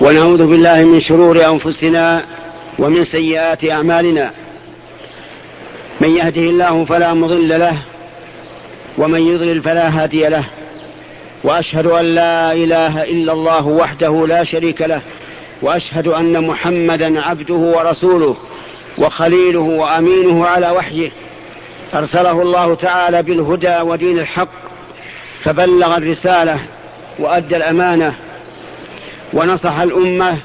ونعوذ 0.00 0.46
بالله 0.46 0.84
من 0.84 1.00
شرور 1.00 1.46
أنفسنا 1.46 2.22
ومن 2.78 3.04
سيئات 3.04 3.70
أعمالنا. 3.70 4.30
من 6.00 6.16
يهده 6.16 6.40
الله 6.40 6.84
فلا 6.84 7.14
مضل 7.14 7.48
له 7.48 7.78
ومن 8.98 9.20
يضلل 9.20 9.62
فلا 9.62 9.88
هادي 9.88 10.28
له. 10.28 10.44
وأشهد 11.44 11.86
أن 11.86 12.04
لا 12.04 12.52
إله 12.52 13.04
إلا 13.04 13.32
الله 13.32 13.66
وحده 13.66 14.26
لا 14.26 14.44
شريك 14.44 14.82
له 14.82 15.00
وأشهد 15.62 16.08
أن 16.08 16.46
محمدا 16.46 17.20
عبده 17.20 17.54
ورسوله 17.54 18.36
وخليله 18.98 19.60
وأمينه 19.60 20.46
على 20.46 20.70
وحيه. 20.70 21.10
أرسله 21.94 22.42
الله 22.42 22.74
تعالى 22.74 23.22
بالهدى 23.22 23.76
ودين 23.80 24.18
الحق 24.18 24.48
فبلغ 25.42 25.96
الرسالة 25.96 26.60
وأدى 27.18 27.56
الأمانة. 27.56 28.14
ونصح 29.36 29.78
الأمة 29.78 30.38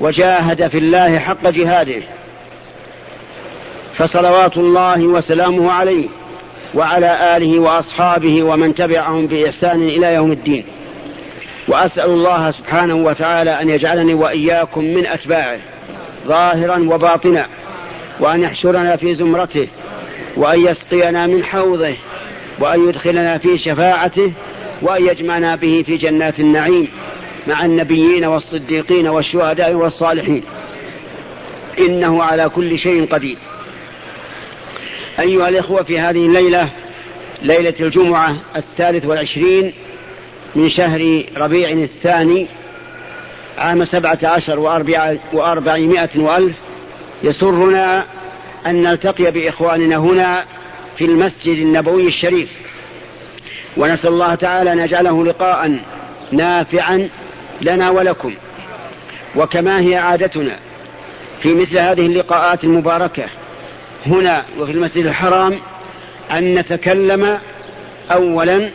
وجاهد 0.00 0.68
في 0.68 0.78
الله 0.78 1.18
حق 1.18 1.48
جهاده. 1.48 2.02
فصلوات 3.96 4.56
الله 4.56 5.02
وسلامه 5.02 5.72
عليه 5.72 6.08
وعلى 6.74 7.36
آله 7.36 7.58
وأصحابه 7.58 8.42
ومن 8.42 8.74
تبعهم 8.74 9.26
بإحسان 9.26 9.82
إلى 9.82 10.14
يوم 10.14 10.32
الدين. 10.32 10.64
وأسأل 11.68 12.10
الله 12.10 12.50
سبحانه 12.50 12.94
وتعالى 12.94 13.50
أن 13.50 13.68
يجعلني 13.68 14.14
وإياكم 14.14 14.84
من 14.84 15.06
أتباعه 15.06 15.58
ظاهرا 16.26 16.78
وباطنا 16.78 17.46
وأن 18.20 18.42
يحشرنا 18.42 18.96
في 18.96 19.14
زمرته 19.14 19.68
وأن 20.36 20.66
يسقينا 20.66 21.26
من 21.26 21.44
حوضه 21.44 21.94
وأن 22.58 22.88
يدخلنا 22.88 23.38
في 23.38 23.58
شفاعته 23.58 24.32
وأن 24.82 25.06
يجمعنا 25.06 25.56
به 25.56 25.84
في 25.86 25.96
جنات 25.96 26.40
النعيم. 26.40 26.88
مع 27.46 27.64
النبيين 27.64 28.24
والصديقين 28.24 29.08
والشهداء 29.08 29.72
والصالحين. 29.72 30.44
إنه 31.78 32.22
على 32.22 32.48
كل 32.48 32.78
شيء 32.78 33.06
قدير. 33.06 33.38
أيها 35.20 35.48
الإخوة 35.48 35.82
في 35.82 35.98
هذه 35.98 36.26
الليلة 36.26 36.70
ليلة 37.42 37.74
الجمعة 37.80 38.36
الثالث 38.56 39.06
والعشرين 39.06 39.74
من 40.54 40.68
شهر 40.68 41.24
ربيع 41.36 41.70
الثاني 41.70 42.46
عام 43.58 43.84
سبعة 43.84 44.18
عشر 44.22 44.58
وأربعمائة 45.32 46.08
وألف 46.16 46.56
يسرنا 47.22 48.04
أن 48.66 48.82
نلتقي 48.82 49.30
بإخواننا 49.30 49.96
هنا 49.96 50.44
في 50.96 51.04
المسجد 51.04 51.58
النبوي 51.58 52.06
الشريف. 52.06 52.48
ونسأل 53.76 54.10
الله 54.10 54.34
تعالى 54.34 54.72
أن 54.72 54.78
يجعله 54.78 55.24
لقاء 55.24 55.80
نافعا 56.32 57.08
لنا 57.60 57.90
ولكم. 57.90 58.34
وكما 59.36 59.80
هي 59.80 59.96
عادتنا 59.96 60.58
في 61.42 61.54
مثل 61.54 61.78
هذه 61.78 62.06
اللقاءات 62.06 62.64
المباركة 62.64 63.24
هنا 64.06 64.44
وفي 64.58 64.72
المسجد 64.72 65.06
الحرام 65.06 65.58
أن 66.30 66.54
نتكلم 66.54 67.38
أولا 68.10 68.72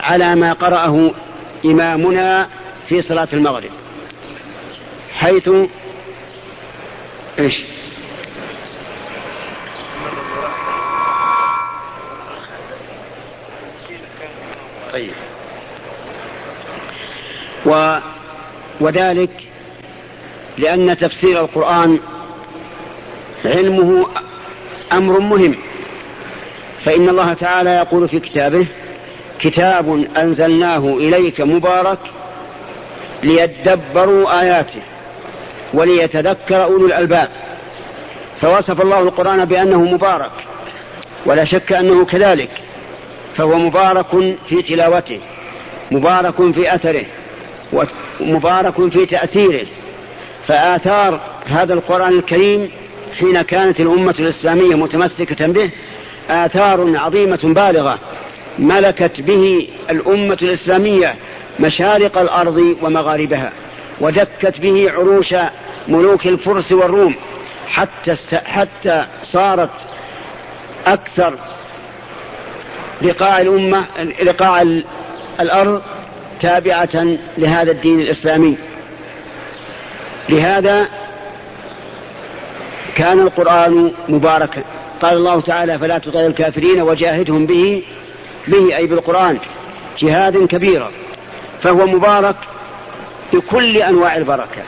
على 0.00 0.34
ما 0.34 0.52
قرأه 0.52 1.10
إمامنا 1.64 2.48
في 2.88 3.02
صلاة 3.02 3.28
المغرب. 3.32 3.70
حيث 5.12 5.50
إيش؟ 7.38 7.62
طيب. 14.92 15.12
و 17.66 17.98
وذلك 18.80 19.30
لأن 20.58 20.96
تفسير 20.96 21.40
القرآن 21.40 22.00
علمه 23.44 24.06
أمر 24.92 25.20
مهم 25.20 25.56
فإن 26.84 27.08
الله 27.08 27.32
تعالى 27.34 27.70
يقول 27.70 28.08
في 28.08 28.20
كتابه 28.20 28.66
كتاب 29.40 30.06
أنزلناه 30.16 30.78
إليك 30.78 31.40
مبارك 31.40 31.98
ليدبروا 33.22 34.40
آياته 34.40 34.82
وليتذكر 35.74 36.64
أولو 36.64 36.86
الألباب 36.86 37.28
فوصف 38.40 38.80
الله 38.80 39.00
القرآن 39.00 39.44
بأنه 39.44 39.84
مبارك 39.84 40.30
ولا 41.26 41.44
شك 41.44 41.72
أنه 41.72 42.04
كذلك 42.04 42.50
فهو 43.36 43.58
مبارك 43.58 44.06
في 44.48 44.62
تلاوته 44.62 45.20
مبارك 45.90 46.52
في 46.52 46.74
أثره 46.74 47.04
ومبارك 48.20 48.90
في 48.90 49.06
تأثيره. 49.06 49.66
فآثار 50.46 51.20
هذا 51.46 51.74
القرآن 51.74 52.12
الكريم 52.12 52.70
حين 53.18 53.42
كانت 53.42 53.80
الأمة 53.80 54.14
الإسلامية 54.18 54.74
متمسكة 54.74 55.46
به 55.46 55.70
آثار 56.30 56.96
عظيمة 56.96 57.38
بالغة 57.42 57.98
ملكت 58.58 59.20
به 59.20 59.68
الأمة 59.90 60.38
الإسلامية 60.42 61.14
مشارق 61.60 62.18
الأرض 62.18 62.76
ومغاربها 62.82 63.52
ودكت 64.00 64.60
به 64.60 64.90
عروش 64.90 65.34
ملوك 65.88 66.26
الفرس 66.26 66.72
والروم 66.72 67.14
حتى 67.68 68.16
حتى 68.44 69.06
صارت 69.24 69.70
أكثر 70.86 71.34
رقاع 73.02 73.40
الأمة 73.40 73.84
رقاع 74.22 74.62
الأرض 75.40 75.82
تابعة 76.40 77.16
لهذا 77.38 77.70
الدين 77.70 78.00
الإسلامي. 78.00 78.56
لهذا 80.28 80.88
كان 82.94 83.20
القرآن 83.20 83.92
مباركا. 84.08 84.62
قال 85.02 85.16
الله 85.16 85.40
تعالى 85.40 85.78
فلا 85.78 85.98
تطع 85.98 86.20
الكافرين 86.20 86.82
وجاهدهم 86.82 87.46
به 87.46 87.82
به 88.48 88.76
أي 88.76 88.86
بالقرآن. 88.86 89.38
جهادا 89.98 90.46
كبيرا 90.46 90.90
فهو 91.62 91.86
مبارك 91.86 92.36
بكل 93.32 93.76
أنواع 93.76 94.16
البركة 94.16 94.62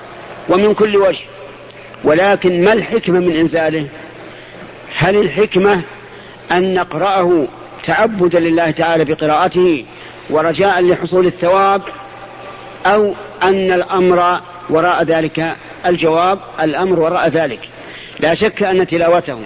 ومن 0.49 0.75
كل 0.75 0.97
وجه. 0.97 1.25
ولكن 2.05 2.65
ما 2.65 2.73
الحكمة 2.73 3.21
من 3.21 3.37
إنزاله؟ 3.37 3.87
هل 4.97 5.17
الحكمة 5.17 5.83
أن 6.53 6.75
نقرأه 6.75 7.47
تعبدا 7.85 8.41
لله 8.41 8.71
تعالى 8.71 9.05
بقراءته 9.05 9.85
ورجاء 10.31 10.83
لحصول 10.83 11.27
الثواب 11.27 11.83
أو 12.87 13.15
أن 13.43 13.73
الأمر 13.73 14.41
وراء 14.71 15.03
ذلك 15.03 15.57
الجواب 15.87 16.39
الأمر 16.61 17.01
وراء 17.01 17.29
ذلك. 17.29 17.69
لا 18.21 18.35
شك 18.35 18.63
أن 18.63 18.87
تلاوته 18.87 19.39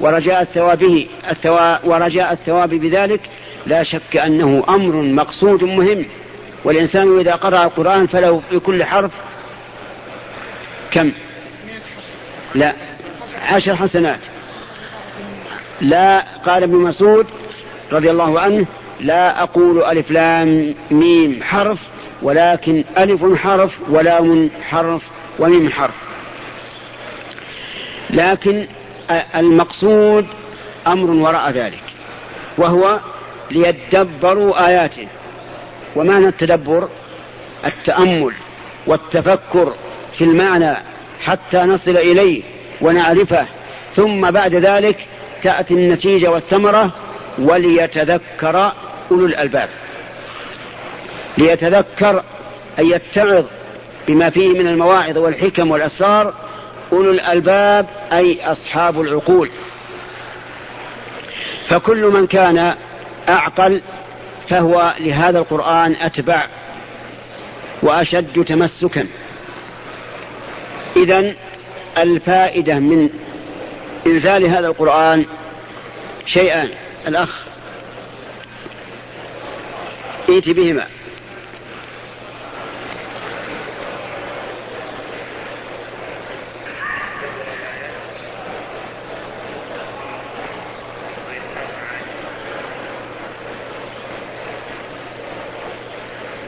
ورجاء 0.00 0.42
الثواب 0.42 1.06
الثواب 1.30 1.80
ورجاء 1.84 2.32
الثواب 2.32 2.68
بذلك 2.68 3.20
لا 3.66 3.82
شك 3.82 4.16
أنه 4.16 4.64
أمر 4.68 4.94
مقصود 5.02 5.64
مهم. 5.64 6.04
والإنسان 6.64 7.18
إذا 7.18 7.34
قرأ 7.34 7.64
القرآن 7.64 8.06
فله 8.06 8.42
في 8.50 8.58
كل 8.58 8.84
حرف 8.84 9.10
كم؟ 10.90 11.12
لا 12.54 12.72
عشر 13.42 13.76
حسنات. 13.76 14.20
لا 15.80 16.24
قال 16.46 16.62
ابن 16.62 16.74
مسعود 16.76 17.26
رضي 17.92 18.10
الله 18.10 18.40
عنه 18.40 18.66
لا 19.00 19.42
أقول 19.42 19.82
ألف 19.82 20.10
لام 20.10 20.74
ميم 20.90 21.42
حرف 21.42 21.78
ولكن 22.22 22.84
ألف 22.98 23.24
حرف 23.34 23.70
ولام 23.88 24.50
حرف 24.68 25.02
وميم 25.38 25.70
حرف. 25.70 25.94
لكن 28.10 28.66
المقصود 29.36 30.26
أمر 30.86 31.10
وراء 31.10 31.50
ذلك 31.50 31.82
وهو 32.58 32.98
ليدبروا 33.50 34.66
آياته. 34.68 35.08
ومعنى 35.96 36.28
التدبر؟ 36.28 36.88
التأمل 37.66 38.32
والتفكر 38.86 39.74
في 40.18 40.24
المعنى 40.24 40.76
حتى 41.24 41.58
نصل 41.58 41.96
إليه 41.96 42.42
ونعرفه. 42.80 43.46
ثم 43.96 44.30
بعد 44.30 44.54
ذلك 44.54 45.06
تأتي 45.42 45.74
النتيجة 45.74 46.30
والثمرة 46.30 46.92
وليتذكر 47.38 48.72
أولو 49.10 49.26
الألباب. 49.26 49.68
ليتذكر 51.38 52.24
أن 52.78 52.86
يتعظ 52.90 53.44
بما 54.08 54.30
فيه 54.30 54.48
من 54.48 54.66
المواعظ 54.68 55.18
والحكم 55.18 55.70
والأسرار 55.70 56.34
أولو 56.92 57.10
الألباب 57.10 57.86
أي 58.12 58.38
أصحاب 58.52 59.00
العقول. 59.00 59.50
فكل 61.68 62.04
من 62.04 62.26
كان 62.26 62.74
أعقل 63.28 63.82
فهو 64.48 64.94
لهذا 65.00 65.38
القرآن 65.38 65.96
أتبع 66.00 66.46
وأشد 67.82 68.44
تمسكا. 68.44 69.06
إذا 70.96 71.34
الفائدة 71.98 72.78
من 72.78 73.08
إنزال 74.06 74.44
هذا 74.44 74.66
القرآن 74.66 75.24
شيئان 76.26 76.68
الأخ 77.08 77.45
ائت 80.28 80.48
بهما. 80.48 80.86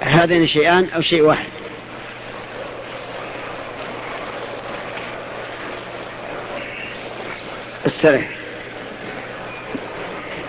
هذين 0.01 0.47
شيئان 0.47 0.89
أو 0.91 1.01
شيء 1.01 1.23
واحد؟ 1.23 1.49
السلام. 7.87 8.25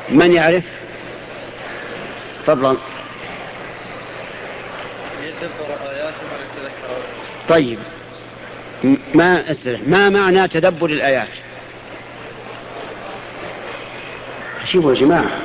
من 0.09 0.33
يعرف؟ 0.33 0.63
فضلا 2.45 2.77
طيب. 7.49 7.79
ما 9.13 9.51
استرح 9.51 9.79
ما 9.87 10.09
معنى 10.09 10.47
تدبر 10.47 10.89
الآيات؟ 10.89 11.27
شوفوا 14.65 14.93
يا 14.93 14.99
جماعة. 14.99 15.39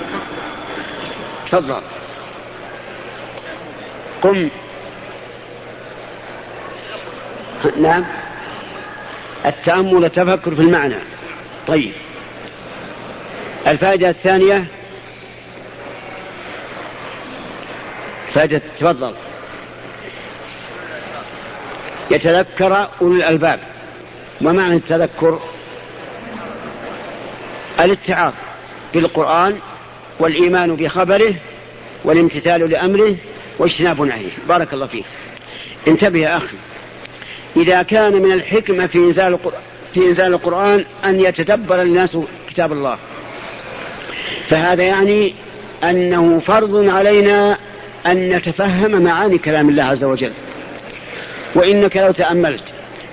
تفضل. 1.46 1.80
قم. 4.22 4.48
نعم. 7.80 8.04
التأمل 9.46 9.94
والتفكر 9.94 10.54
في 10.54 10.62
المعنى. 10.62 10.98
طيب. 11.66 11.92
الفائدة 13.66 14.08
الثانية؟ 14.08 14.64
فائدة 18.34 18.62
تفضل. 18.78 19.14
يتذكر 22.10 22.88
أولو 23.00 23.16
الألباب. 23.16 23.60
ومعنى 24.40 24.74
التذكر؟ 24.74 25.40
الاتعاظ 27.80 28.32
بالقرآن 28.94 29.58
والإيمان 30.20 30.76
بخبره 30.76 31.34
والامتثال 32.04 32.70
لأمره 32.70 33.16
واجتناب 33.58 34.02
نهيه. 34.02 34.30
بارك 34.48 34.74
الله 34.74 34.86
فيك. 34.86 35.04
انتبه 35.88 36.18
يا 36.18 36.36
أخي. 36.36 36.56
إذا 37.56 37.82
كان 37.82 38.12
من 38.22 38.32
الحكمة 38.32 38.86
في 38.86 38.98
إنزال 38.98 39.38
في 39.94 40.00
إنزال 40.00 40.34
القرآن 40.34 40.84
أن 41.04 41.20
يتدبر 41.20 41.82
الناس 41.82 42.18
كتاب 42.50 42.72
الله. 42.72 42.98
فهذا 44.48 44.82
يعني 44.82 45.34
أنه 45.84 46.40
فرض 46.40 46.88
علينا 46.88 47.58
أن 48.06 48.36
نتفهم 48.36 49.02
معاني 49.02 49.38
كلام 49.38 49.68
الله 49.68 49.84
عز 49.84 50.04
وجل. 50.04 50.32
وإنك 51.54 51.96
لو 51.96 52.12
تأملت 52.12 52.62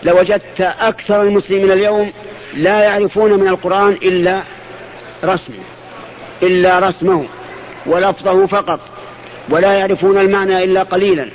لوجدت 0.03 0.61
أكثر 0.61 1.21
المسلمين 1.21 1.71
اليوم 1.71 2.13
لا 2.53 2.83
يعرفون 2.83 3.33
من 3.33 3.47
القرآن 3.47 3.93
إلا 3.93 4.41
رسمه 5.23 5.63
إلا 6.43 6.79
رسمه 6.79 7.25
ولفظه 7.85 8.45
فقط 8.45 8.79
ولا 9.49 9.73
يعرفون 9.73 10.17
المعنى 10.17 10.63
إلا 10.63 10.83
قليلا. 10.83 11.29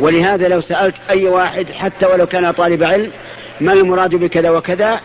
ولهذا 0.00 0.48
لو 0.48 0.60
سألت 0.60 0.94
أي 1.10 1.28
واحد 1.28 1.72
حتى 1.72 2.06
ولو 2.06 2.26
كان 2.26 2.50
طالب 2.50 2.82
علم 2.82 3.10
ما 3.60 3.72
المراد 3.72 4.14
بكذا 4.14 4.50
وكذا 4.50 5.00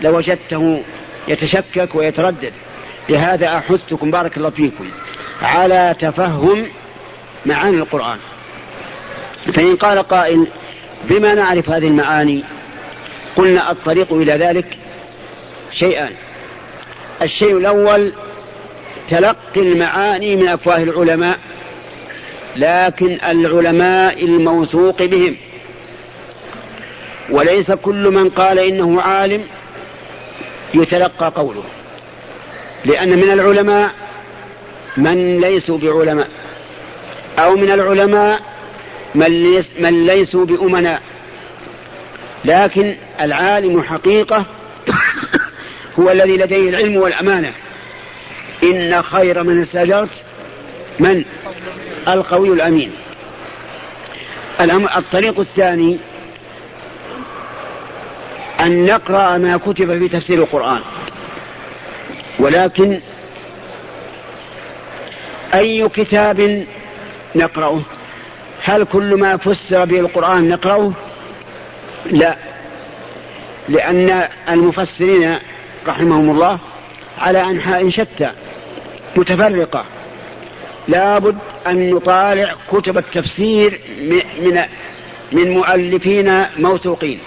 لوجدته 0.00 0.82
يتشكك 1.28 1.94
ويتردد. 1.94 2.52
لهذا 3.08 3.56
أحثكم 3.56 4.10
بارك 4.10 4.36
الله 4.36 4.50
فيكم 4.50 4.90
على 5.42 5.94
تفهم 5.98 6.66
معاني 7.46 7.76
القرآن. 7.76 8.18
فإن 9.54 9.76
قال 9.76 9.98
قائل 9.98 10.46
بما 11.10 11.34
نعرف 11.34 11.70
هذه 11.70 11.88
المعاني 11.88 12.44
قلنا 13.36 13.70
الطريق 13.70 14.12
إلى 14.12 14.32
ذلك 14.32 14.76
شيئان. 15.72 16.12
الشيء 17.22 17.56
الأول 17.56 18.12
تلقي 19.08 19.60
المعاني 19.60 20.36
من 20.36 20.48
أفواه 20.48 20.82
العلماء 20.82 21.38
لكن 22.56 23.18
العلماء 23.28 24.24
الموثوق 24.24 25.02
بهم. 25.02 25.36
وليس 27.30 27.72
كل 27.72 28.10
من 28.10 28.30
قال 28.30 28.58
إنه 28.58 29.00
عالم 29.00 29.42
يتلقى 30.74 31.32
قوله. 31.36 31.64
لأن 32.84 33.08
من 33.08 33.30
العلماء 33.30 33.90
من 34.96 35.40
ليسوا 35.40 35.78
بعلماء 35.78 36.28
أو 37.38 37.56
من 37.56 37.70
العلماء 37.70 38.40
من, 39.14 39.26
ليس 39.26 39.70
من 39.78 40.06
ليسوا 40.06 40.44
بأمناء 40.44 41.02
لكن 42.44 42.96
العالم 43.20 43.82
حقيقة 43.82 44.46
هو 45.98 46.10
الذي 46.10 46.36
لديه 46.36 46.68
العلم 46.70 46.96
والأمانة. 46.96 47.52
إن 48.62 49.02
خير 49.02 49.42
من 49.42 49.62
استأجرت 49.62 50.10
من؟ 50.98 51.24
القوي 52.08 52.48
الأمين. 52.48 52.92
الطريق 54.96 55.40
الثاني 55.40 55.98
أن 58.60 58.86
نقرأ 58.86 59.38
ما 59.38 59.56
كتب 59.56 59.98
في 59.98 60.08
تفسير 60.08 60.38
القرآن. 60.38 60.80
ولكن 62.38 63.00
أي 65.54 65.88
كتاب 65.88 66.66
نقرأه؟ 67.34 67.82
هل 68.66 68.84
كل 68.84 69.14
ما 69.14 69.36
فسر 69.36 69.84
به 69.84 70.00
القرآن 70.00 70.48
نقرأه؟ 70.48 70.92
لا. 72.10 72.36
لأن 73.68 74.28
المفسرين 74.48 75.38
رحمهم 75.86 76.30
الله 76.30 76.58
على 77.18 77.40
أنحاء 77.42 77.88
شتى 77.88 78.30
متفرقة. 79.16 79.84
لابد 80.88 81.36
أن 81.66 81.90
نطالع 81.90 82.54
كتب 82.72 82.98
التفسير 82.98 83.80
من 84.40 84.62
من 85.32 85.50
مؤلفين 85.50 86.44
موثوقين 86.58 87.20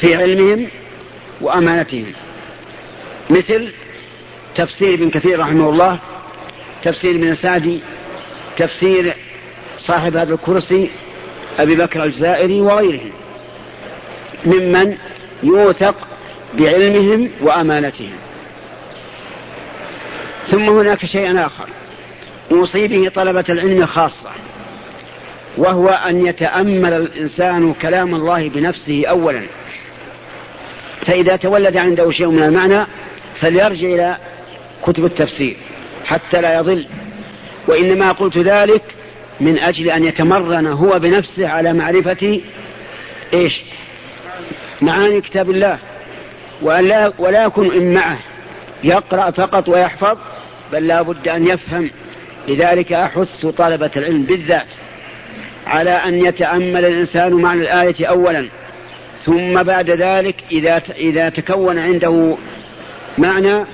في 0.00 0.14
علمهم 0.14 0.68
وأمانتهم. 1.40 2.12
مثل 3.30 3.72
تفسير 4.54 4.94
ابن 4.94 5.10
كثير 5.10 5.40
رحمه 5.40 5.68
الله 5.68 5.98
تفسير 6.82 7.10
ابن 7.10 7.34
سعدي 7.34 7.80
تفسير 8.56 9.14
صاحب 9.80 10.16
هذا 10.16 10.34
الكرسي 10.34 10.90
أبي 11.58 11.74
بكر 11.74 12.04
الجزائري 12.04 12.60
وغيرهم 12.60 13.12
ممن 14.46 14.96
يوثق 15.42 15.94
بعلمهم 16.54 17.30
وأمانتهم. 17.40 18.12
ثم 20.50 20.68
هناك 20.68 21.04
شيء 21.06 21.46
آخر. 21.46 21.68
أوصي 22.52 22.88
به 22.88 23.08
طلبة 23.08 23.44
العلم 23.48 23.86
خاصة 23.86 24.30
وهو 25.56 25.88
أن 25.88 26.26
يتأمل 26.26 26.92
الإنسان 26.92 27.74
كلام 27.74 28.14
الله 28.14 28.48
بنفسه 28.48 29.06
أولا. 29.06 29.46
فإذا 31.06 31.36
تولد 31.36 31.76
عنده 31.76 32.10
شيء 32.10 32.28
من 32.28 32.42
المعنى 32.42 32.86
فليرجع 33.40 33.88
إلى 33.88 34.16
كتب 34.82 35.04
التفسير 35.04 35.56
حتى 36.04 36.40
لا 36.40 36.58
يضل. 36.58 36.86
وإنما 37.68 38.12
قلت 38.12 38.38
ذلك 38.38 38.82
من 39.40 39.58
أجل 39.58 39.90
أن 39.90 40.04
يتمرن 40.04 40.66
هو 40.66 40.98
بنفسه 40.98 41.48
على 41.48 41.72
معرفة 41.72 42.40
إيش؟ 43.34 43.62
معاني 44.80 45.20
كتاب 45.20 45.50
الله. 45.50 45.78
ولا, 46.62 47.12
ولا 47.18 47.44
يكون 47.44 47.94
معه. 47.94 48.18
يقرأ 48.84 49.30
فقط 49.30 49.68
ويحفظ 49.68 50.18
بل 50.72 50.86
لا 50.86 51.02
بد 51.02 51.28
أن 51.28 51.46
يفهم. 51.46 51.90
لذلك 52.48 52.92
أحث 52.92 53.46
طلبة 53.46 53.90
العلم 53.96 54.22
بالذات 54.22 54.66
على 55.66 55.90
أن 55.90 56.26
يتأمل 56.26 56.84
الإنسان 56.84 57.32
معنى 57.32 57.62
الآية 57.62 58.06
أولا. 58.06 58.48
ثم 59.24 59.62
بعد 59.62 59.90
ذلك 59.90 60.36
إذا 60.52 60.82
إذا 60.96 61.28
تكون 61.28 61.78
عنده 61.78 62.36
معنى 63.18 63.64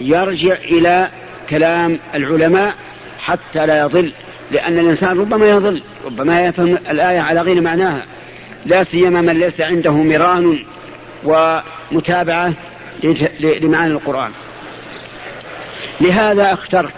يرجع 0.00 0.54
إلى 0.54 1.08
كلام 1.50 1.98
العلماء 2.14 2.74
حتى 3.18 3.66
لا 3.66 3.80
يضل. 3.80 4.12
لأن 4.50 4.78
الإنسان 4.78 5.18
ربما 5.18 5.48
يضل 5.48 5.82
ربما 6.04 6.46
يفهم 6.46 6.78
الآية 6.90 7.20
على 7.20 7.40
غير 7.40 7.60
معناها. 7.60 8.02
لا 8.66 8.82
سيما 8.84 9.20
من 9.20 9.38
ليس 9.38 9.60
عنده 9.60 9.92
مران 9.92 10.58
ومتابعة 11.24 12.52
لمعاني 13.40 13.92
القرآن. 13.92 14.30
لهذا 16.00 16.52
أخترت 16.52 16.94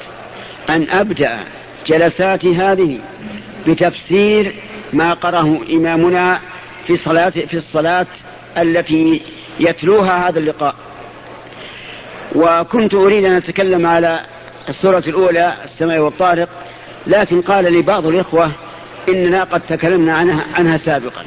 أن 0.71 0.87
أبدأ 0.90 1.38
جلساتي 1.87 2.56
هذه 2.56 2.99
بتفسير 3.66 4.54
ما 4.92 5.14
قرأه 5.14 5.59
إمامنا 5.71 6.40
في 6.87 6.97
صلاة 6.97 7.30
في 7.30 7.56
الصلاة 7.56 8.06
التي 8.59 9.23
يتلوها 9.61 10.28
هذا 10.28 10.38
اللقاء. 10.38 10.75
وكنت 12.35 12.94
أريد 12.94 13.25
أن 13.25 13.32
أتكلم 13.32 13.87
على 13.87 14.21
السورة 14.68 15.04
الأولى 15.06 15.54
السماء 15.64 15.99
والطارق 15.99 16.49
لكن 17.06 17.42
قال 17.42 17.73
لي 17.73 17.82
بعض 17.82 18.06
الإخوة 18.06 18.52
إننا 19.09 19.44
قد 19.44 19.61
تكلمنا 19.61 20.16
عنها, 20.16 20.44
عنها 20.54 20.76
سابقا. 20.76 21.25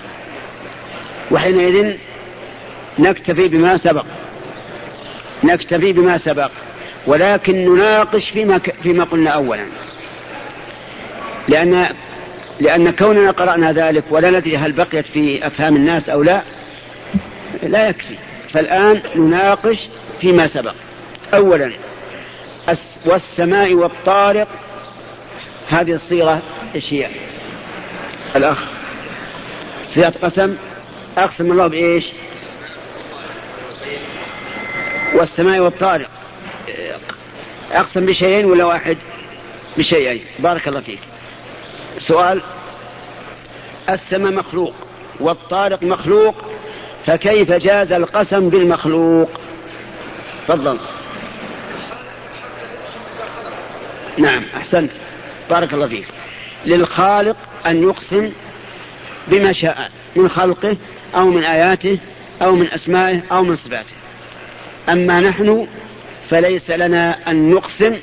وحينئذ 1.32 1.98
نكتفي 3.00 3.48
بما 3.48 3.78
سبق. 3.78 4.06
نكتفي 5.44 5.94
بما 5.94 6.18
سبق. 6.18 6.52
ولكن 7.08 7.66
نناقش 7.66 8.30
فيما, 8.30 8.60
فيما 8.84 9.04
قلنا 9.04 9.30
أولا. 9.30 9.66
لأن 11.48 11.90
لأن 12.60 12.92
كوننا 12.92 13.32
قرأنا 13.32 13.72
ذلك 13.72 14.04
ولا 14.10 14.30
ندري 14.30 14.58
هل 14.58 14.72
بقيت 14.72 15.06
في 15.06 15.48
أفهام 15.48 15.76
الناس 15.76 16.10
أو 16.10 16.24
لا 16.24 16.42
لا 17.64 17.90
يكفي. 17.90 18.16
فالآن 18.54 19.02
نناقش 19.16 19.78
فيما 20.22 20.48
سبق. 20.48 20.74
أولا 21.34 21.72
والسماء 23.06 23.74
والطارق 23.74 24.48
هذه 25.70 25.92
الصيغة 25.92 26.42
إيش 26.76 26.94
هي؟ 26.94 27.10
الأخ. 28.36 28.60
صيغة 29.84 30.14
قسم. 30.22 30.56
أقسم 31.18 31.52
الله 31.52 31.68
بإيش؟ 31.68 32.06
والسماء 35.14 35.60
والطارق. 35.60 36.10
أقسم 37.72 38.06
بشيئين 38.06 38.46
ولا 38.46 38.66
واحد؟ 38.66 38.98
بشيئين. 39.78 40.26
بارك 40.40 40.68
الله 40.68 40.82
فيك. 40.82 41.00
سؤال. 42.00 42.42
السماء 43.90 44.32
مخلوق 44.32 44.74
والطارق 45.20 45.84
مخلوق 45.84 46.36
فكيف 47.06 47.52
جاز 47.52 47.92
القسم 47.92 48.50
بالمخلوق؟ 48.50 49.30
تفضل. 50.48 50.80
نعم 54.18 54.44
أحسنت. 54.58 54.92
بارك 55.50 55.74
الله 55.74 55.88
فيك. 55.88 56.08
للخالق 56.66 57.38
أن 57.66 57.84
يقسم 57.84 58.32
بما 59.28 59.54
شاء 59.54 59.92
من 60.16 60.30
خلقه 60.30 60.78
أو 61.16 61.26
من 61.26 61.44
آياته 61.44 61.98
أو 62.42 62.56
من 62.56 62.72
أسمائه 62.72 63.22
أو 63.32 63.44
من 63.44 63.56
صفاته. 63.56 63.94
أما 64.90 65.20
نحن 65.20 65.68
فليس 66.30 66.72
لنا 66.72 67.32
أن 67.32 67.52
نقسم 67.52 67.96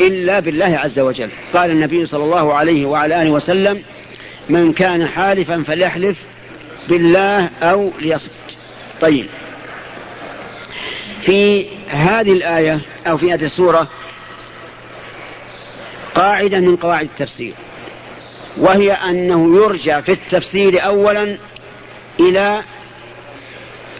إلا 0.00 0.40
بالله 0.40 0.78
عز 0.78 0.98
وجل. 0.98 1.30
قال 1.54 1.70
النبي 1.70 2.06
صلى 2.06 2.24
الله 2.24 2.54
عليه 2.54 2.86
وعلى 2.86 3.22
آله 3.22 3.30
وسلم 3.30 3.82
من 4.48 4.72
كان 4.72 5.08
حالفا 5.08 5.62
فليحلف 5.66 6.18
بالله 6.88 7.50
أو 7.62 7.90
ليصمت. 8.00 8.30
طيب. 9.00 9.26
في 11.22 11.66
هذه 11.88 12.32
الآية 12.32 12.80
أو 13.06 13.18
في 13.18 13.32
هذه 13.32 13.44
السورة 13.44 13.88
قاعدة 16.14 16.60
من 16.60 16.76
قواعد 16.76 17.04
التفسير 17.04 17.54
وهي 18.56 18.92
أنه 18.92 19.56
يرجع 19.56 20.00
في 20.00 20.12
التفسير 20.12 20.84
أولا 20.84 21.38
إلى 22.20 22.62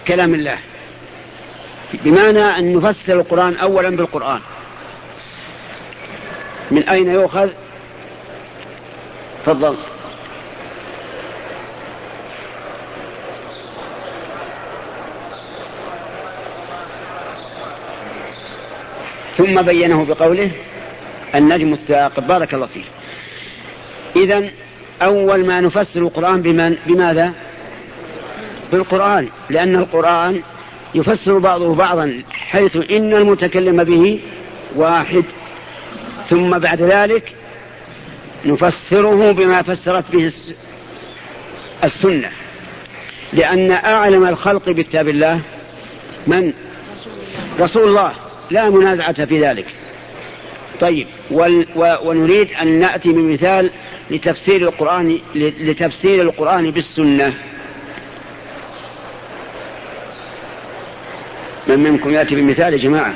كلام 0.09 0.35
الله 0.35 0.59
بمعنى 1.95 2.59
أن 2.59 2.77
نفسر 2.77 3.21
القرآن 3.21 3.57
أولا 3.57 3.91
بالقرآن. 3.91 4.41
من 6.71 6.89
أين 6.89 7.09
يؤخذ؟ 7.09 7.51
تفضل. 9.47 9.77
ثم 19.37 19.63
بينه 19.63 20.05
بقوله 20.05 20.51
النجم 21.35 21.73
الثاقب 21.73 22.27
بارك 22.27 22.55
الله 22.55 22.67
فيه 22.67 22.85
إذا 24.17 24.51
أول 25.03 25.47
ما 25.47 25.61
نفسر 25.61 26.01
القرآن 26.01 26.43
بمن 26.43 26.77
بماذا؟ 26.87 27.33
بالقرآن. 28.73 29.29
لأن 29.51 29.77
القرآن 29.77 30.43
يفسر 30.95 31.39
بعضه 31.39 31.75
بعضا 31.75 32.23
حيث 32.31 32.77
إن 32.77 33.15
المتكلم 33.15 33.85
به 33.85 34.21
واحد. 34.77 35.25
ثم 36.29 36.59
بعد 36.59 36.83
ذلك 36.83 37.33
نفسره 38.45 39.33
بما 39.33 39.63
فسرت 39.63 40.05
به 40.13 40.33
السنة. 41.85 42.31
لأن 43.33 43.71
أعلم 43.71 44.27
الخلق 44.27 44.71
بكتاب 44.71 45.09
الله 45.09 45.41
من؟ 46.27 46.53
رسول 47.61 47.89
الله. 47.89 48.13
لا 48.51 48.71
منازعة 48.71 49.25
في 49.25 49.45
ذلك. 49.45 49.67
طيب 50.81 51.07
ونريد 52.05 52.53
أن 52.53 52.81
نأتي 52.81 53.13
بمثال 53.13 53.71
لتفسير 54.11 54.69
القرآن 54.69 55.19
لتفسير 55.35 56.23
القرآن 56.23 56.71
بالسنة. 56.71 57.35
من 61.67 61.79
منكم 61.79 62.11
يأتي 62.11 62.35
بمثال 62.35 62.73
يا 62.73 62.79
جماعة؟ 62.79 63.15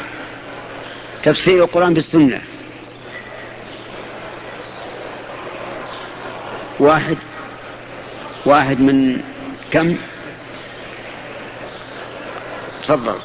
تفسير 1.22 1.64
القرآن 1.64 1.94
بالسنة. 1.94 2.40
واحد 6.80 7.16
واحد 8.46 8.80
من 8.80 9.22
كم؟ 9.72 9.96
تفضل. 12.82 13.18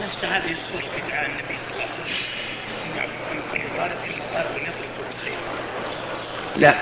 نفس 0.00 0.24
هذه 0.24 0.52
الصورة 0.52 0.80
في 0.80 1.10
دعاء 1.10 1.26
النبي 1.26 1.58
صلى 1.58 1.72
الله 1.72 1.82
عليه 1.82 1.94
وسلم 1.94 2.32
لا. 6.56 6.74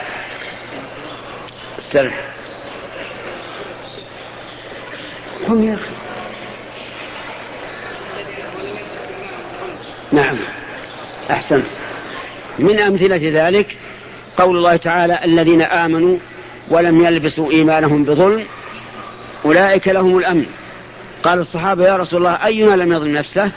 استرح 1.78 2.14
هم 5.48 5.64
يا 5.64 5.74
أخي. 5.74 5.90
نعم. 10.12 10.36
أحسنت. 11.30 11.66
من 12.58 12.80
أمثلة 12.80 13.48
ذلك 13.48 13.76
قول 14.36 14.56
الله 14.56 14.76
تعالى 14.76 15.18
الذين 15.24 15.62
آمنوا 15.62 16.18
ولم 16.68 17.04
يلبسوا 17.04 17.50
إيمانهم 17.50 18.04
بظلم 18.04 18.46
أولئك 19.44 19.88
لهم 19.88 20.18
الأمن. 20.18 20.46
قال 21.22 21.38
الصحابة 21.38 21.88
يا 21.88 21.96
رسول 21.96 22.18
الله 22.18 22.46
أينا 22.46 22.74
لم 22.74 22.92
يظلم 22.92 23.16
نفسه؟ 23.16 23.50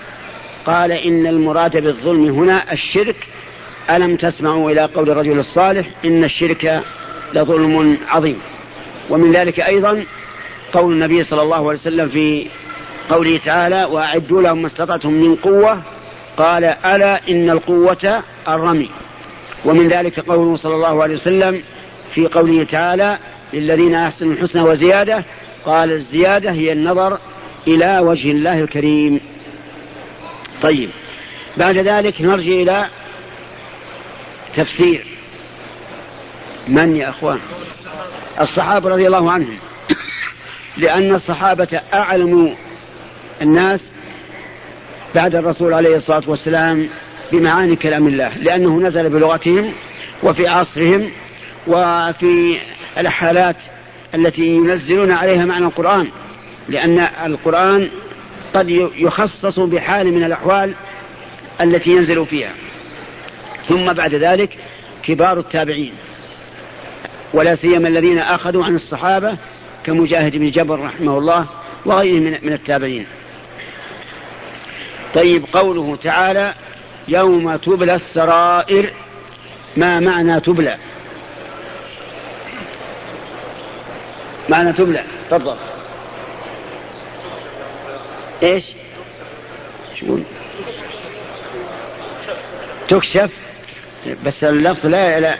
قال 0.65 0.91
إن 0.91 1.27
المراد 1.27 1.83
بالظلم 1.83 2.29
هنا 2.29 2.73
الشرك 2.73 3.22
ألم 3.89 4.15
تسمعوا 4.15 4.71
إلى 4.71 4.81
قول 4.81 5.09
الرجل 5.09 5.39
الصالح 5.39 5.87
إن 6.05 6.23
الشرك 6.23 6.83
لظلم 7.33 7.97
عظيم؟ 8.07 8.39
ومن 9.09 9.31
ذلك 9.31 9.59
أيضا 9.59 10.05
قول 10.73 10.93
النبي 10.93 11.23
صلى 11.23 11.41
الله 11.41 11.57
عليه 11.57 11.79
وسلم 11.79 12.09
في 12.09 12.47
قوله 13.09 13.37
تعالى 13.37 13.83
وأعدوا 13.83 14.41
لهم 14.41 14.61
ما 14.61 14.67
استطعتم 14.67 15.13
من 15.13 15.35
قوة 15.35 15.81
قال 16.37 16.63
ألا 16.63 17.21
إن 17.29 17.49
القوة 17.49 18.23
الرمي. 18.47 18.89
ومن 19.65 19.87
ذلك 19.87 20.19
قوله 20.19 20.55
صلى 20.55 20.75
الله 20.75 21.03
عليه 21.03 21.15
وسلم 21.15 21.63
في 22.13 22.27
قوله 22.27 22.63
تعالى 22.63 23.17
للذين 23.53 23.95
أحسنوا 23.95 24.33
الحسنى 24.33 24.61
وزيادة 24.61 25.23
قال 25.65 25.91
الزيادة 25.91 26.51
هي 26.51 26.71
النظر 26.71 27.19
إلى 27.67 27.99
وجه 27.99 28.31
الله 28.31 28.59
الكريم. 28.59 29.19
طيب 30.61 30.89
بعد 31.57 31.77
ذلك 31.77 32.21
نرجع 32.21 32.51
إلى 32.51 32.87
تفسير. 34.55 35.05
من 36.67 36.95
يا 36.95 37.09
أخوان؟ 37.09 37.39
الصحابة 38.41 38.89
رضي 38.89 39.07
الله 39.07 39.31
عنهم. 39.31 39.57
لأن 40.77 41.15
الصحابة 41.15 41.81
أعلم 41.93 42.55
الناس 43.41 43.91
بعد 45.15 45.35
الرسول 45.35 45.73
عليه 45.73 45.95
الصلاة 45.95 46.23
والسلام 46.27 46.89
بمعاني 47.31 47.75
كلام 47.75 48.07
الله 48.07 48.29
لأنه 48.37 48.79
نزل 48.79 49.09
بلغتهم 49.09 49.73
وفي 50.23 50.47
عصرهم 50.47 51.11
وفي 51.67 52.57
الحالات 52.97 53.55
التي 54.15 54.47
ينزلون 54.47 55.11
عليها 55.11 55.45
معنى 55.45 55.65
القرآن 55.65 56.07
لأن 56.69 56.99
القرآن 57.25 57.89
قد 58.53 58.69
يخصص 58.95 59.59
بحال 59.59 60.13
من 60.13 60.23
الأحوال 60.23 60.73
التي 61.61 61.91
ينزل 61.91 62.25
فيها. 62.25 62.51
ثم 63.67 63.93
بعد 63.93 64.15
ذلك 64.15 64.57
كبار 65.03 65.39
التابعين. 65.39 65.93
ولا 67.33 67.55
سيما 67.55 67.87
الذين 67.87 68.19
أخذوا 68.19 68.65
عن 68.65 68.75
الصحابة 68.75 69.37
كمجاهد 69.83 70.35
بن 70.35 70.51
جبر 70.51 70.79
رحمه 70.79 71.17
الله 71.17 71.45
وغيره 71.85 72.39
من 72.43 72.53
التابعين. 72.53 73.05
طيب 75.13 75.45
قوله 75.53 75.95
تعالى 75.95 76.53
يوم 77.07 77.55
تبلى 77.55 77.95
السرائر 77.95 78.93
ما 79.77 79.99
معنى 79.99 80.39
تبلى؟ 80.39 80.77
معنى 84.49 84.73
تبلى 84.73 85.03
تفضل. 85.29 85.57
إيش؟ 88.43 88.65
شو 89.99 90.17
تكشف. 92.87 93.42
بس 94.25 94.43
اللفظ 94.43 94.85
لا, 94.85 95.19
لا 95.19 95.37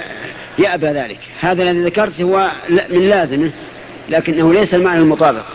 يأبى 0.60 0.88
ذلك. 0.88 1.20
هذا 1.40 1.64
الذي 1.64 1.84
ذكرت 1.84 2.22
هو 2.22 2.52
من 2.68 3.10
لازمه 3.10 3.52
لكنه 4.10 4.54
ليس 4.54 4.74
المعنى 4.74 5.00
المطابق. 5.00 5.46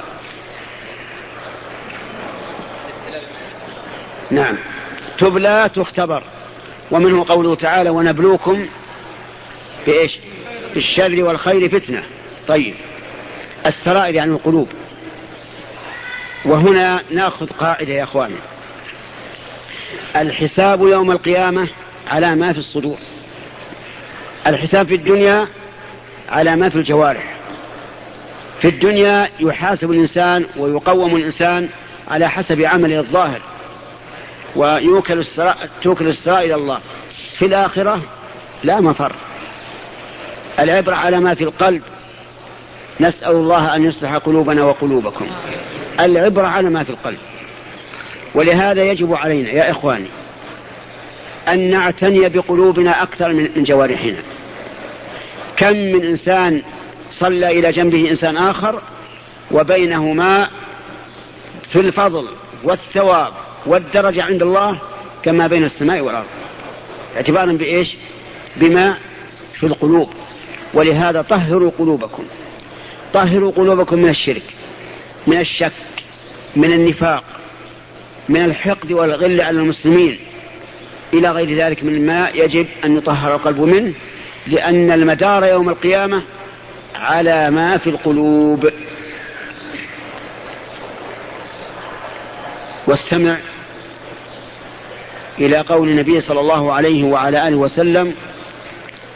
نعم. 4.30 4.56
تبلى 5.18 5.70
تختبر. 5.74 6.22
ومنه 6.90 7.24
قوله 7.28 7.54
تعالى 7.54 7.90
ونبلوكم 7.90 8.66
بإيش؟ 9.86 10.18
بالشر 10.74 11.24
والخير 11.24 11.68
فتنة. 11.68 12.02
طيب. 12.48 12.74
السرائر 13.66 14.14
يعني 14.14 14.30
القلوب. 14.30 14.68
وهنا 16.44 17.02
ناخذ 17.10 17.46
قاعدة 17.46 17.92
يا 17.92 18.04
إخواني. 18.04 18.36
الحساب 20.16 20.80
يوم 20.80 21.10
القيامة 21.10 21.68
على 22.08 22.34
ما 22.34 22.52
في 22.52 22.58
الصدور. 22.58 22.98
الحساب 24.46 24.86
في 24.86 24.94
الدنيا 24.94 25.46
على 26.28 26.56
ما 26.56 26.68
في 26.68 26.76
الجوارح. 26.76 27.34
في 28.60 28.68
الدنيا 28.68 29.28
يحاسب 29.40 29.90
الإنسان 29.90 30.46
ويقوم 30.56 31.16
الإنسان 31.16 31.68
على 32.08 32.30
حسب 32.30 32.60
عمله 32.60 32.98
الظاهر 32.98 33.40
ويوكل 34.56 35.18
السراء 35.18 35.68
توكل 35.82 36.08
السراء 36.08 36.44
إلى 36.44 36.54
الله. 36.54 36.80
في 37.38 37.44
الآخرة 37.44 38.02
لا 38.62 38.80
مفر. 38.80 39.12
العبرة 40.58 40.94
على 40.94 41.20
ما 41.20 41.34
في 41.34 41.44
القلب 41.44 41.82
نسأل 43.00 43.30
الله 43.32 43.76
أن 43.76 43.84
يصلح 43.84 44.16
قلوبنا 44.16 44.64
وقلوبكم. 44.64 45.26
العبرة 46.00 46.46
على 46.46 46.70
ما 46.70 46.84
في 46.84 46.90
القلب. 46.90 47.18
ولهذا 48.34 48.82
يجب 48.82 49.14
علينا 49.14 49.50
يا 49.50 49.70
إخواني 49.70 50.08
أن 51.52 51.70
نعتني 51.70 52.28
بقلوبنا 52.28 53.02
أكثر 53.02 53.32
من 53.32 53.62
جوارحنا. 53.62 54.16
كم 55.56 55.72
من 55.72 56.04
إنسان 56.04 56.62
صلى 57.12 57.58
إلى 57.58 57.72
جنبه 57.72 58.10
إنسان 58.10 58.36
آخر 58.36 58.82
وبينهما 59.50 60.48
في 61.72 61.80
الفضل 61.80 62.28
والثواب 62.64 63.32
والدرجة 63.66 64.22
عند 64.22 64.42
الله 64.42 64.80
كما 65.22 65.46
بين 65.46 65.64
السماء 65.64 66.00
والأرض. 66.00 66.26
اعتبارا 67.16 67.52
بإيش؟ 67.52 67.96
بما 68.56 68.96
في 69.54 69.66
القلوب. 69.66 70.08
ولهذا 70.74 71.22
طهروا 71.22 71.70
قلوبكم. 71.78 72.24
طهروا 73.12 73.52
قلوبكم 73.52 73.98
من 73.98 74.08
الشرك 74.08 74.42
من 75.26 75.40
الشك 75.40 75.72
من 76.56 76.72
النفاق 76.72 77.24
من 78.28 78.44
الحقد 78.44 78.92
والغل 78.92 79.40
على 79.40 79.60
المسلمين. 79.60 80.18
إلى 81.14 81.30
غير 81.30 81.56
ذلك 81.56 81.84
من 81.84 82.06
ما 82.06 82.28
يجب 82.34 82.66
أن 82.84 82.96
يطهر 82.96 83.34
القلب 83.34 83.60
منه 83.60 83.94
لأن 84.46 84.90
المدار 84.90 85.44
يوم 85.44 85.68
القيامة 85.68 86.22
على 86.94 87.50
ما 87.50 87.78
في 87.78 87.90
القلوب. 87.90 88.70
واستمع 92.86 93.38
إلى 95.38 95.56
قول 95.56 95.88
النبي 95.88 96.20
صلى 96.20 96.40
الله 96.40 96.72
عليه 96.72 97.04
وعلى 97.04 97.48
آله 97.48 97.56
وسلم 97.56 98.14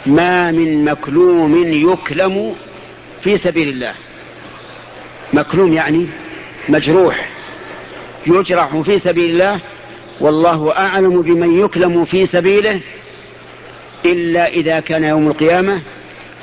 ما 0.07 0.51
من 0.51 0.85
مكلوم 0.85 1.73
يكلم 1.93 2.55
في 3.23 3.39
سبيل 3.39 3.69
الله. 3.69 3.95
مكلوم 5.33 5.73
يعني 5.73 6.09
مجروح 6.69 7.31
يجرح 8.27 8.77
في 8.77 8.99
سبيل 8.99 9.31
الله 9.31 9.61
والله 10.23 10.77
أعلم 10.77 11.23
بمن 11.23 11.61
يكلم 11.65 12.05
في 12.05 12.27
سبيله 12.27 12.81
إلا 14.05 14.49
إذا 14.49 14.81
كان 14.81 15.05
يوم 15.05 15.29
القيامة 15.29 15.81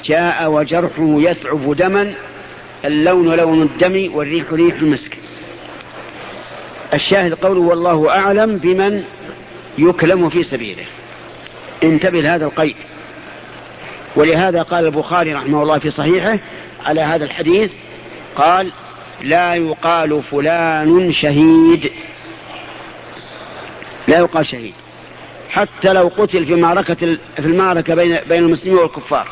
جاء 0.06 0.52
وجرحه 0.52 1.16
يثعب 1.22 1.76
دما 1.76 2.14
اللون 2.86 3.36
لون 3.36 3.62
الدم 3.62 4.16
والريح 4.16 4.46
ريح 4.54 4.76
المسك. 4.76 5.18
الشاهد 6.94 7.34
قوله 7.34 7.60
والله 7.60 8.10
أعلم 8.10 8.58
بمن 8.58 9.04
يكلم 9.78 10.30
في 10.30 10.44
سبيله. 10.44 10.84
انتبه 11.84 12.22
لهذا 12.22 12.46
القيد. 12.46 12.76
ولهذا 14.16 14.62
قال 14.62 14.86
البخاري 14.86 15.34
رحمه 15.34 15.64
الله 15.64 15.80
في 15.80 15.92
صحيحه 15.92 16.40
على 16.86 17.02
هذا 17.02 17.26
الحديث 17.26 17.72
قال 18.36 18.72
لا 19.24 19.56
يقال 19.56 20.24
فلان 20.32 21.12
شهيد. 21.12 21.92
لا 24.10 24.18
يقال 24.18 24.46
شهيد. 24.46 24.74
حتى 25.50 25.94
لو 25.94 26.12
قتل 26.18 26.46
في 26.46 26.56
معركة 26.56 26.96
في 27.36 27.40
المعركة 27.40 27.96
بين 27.96 28.18
بين 28.30 28.44
المسلمين 28.44 28.78
والكفار. 28.78 29.28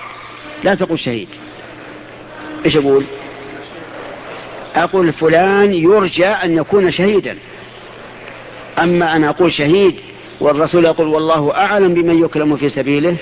لا 0.63 0.76
تقول 0.76 1.00
شهيد. 1.00 1.28
إيش 2.66 2.78
أقول؟ 2.78 3.06
أقول 4.76 5.13
فلان 5.13 5.74
يرجى 5.74 6.26
أن 6.26 6.58
يكون 6.58 6.92
شهيدا. 6.92 7.38
أما 8.78 9.16
أن 9.16 9.24
أقول 9.24 9.54
شهيد 9.54 9.96
والرسول 10.40 10.86
يقول 10.86 11.08
والله 11.08 11.56
أعلم 11.56 11.94
بمن 11.94 12.24
يكرم 12.24 12.58
في 12.58 12.70
سبيله 12.70 13.18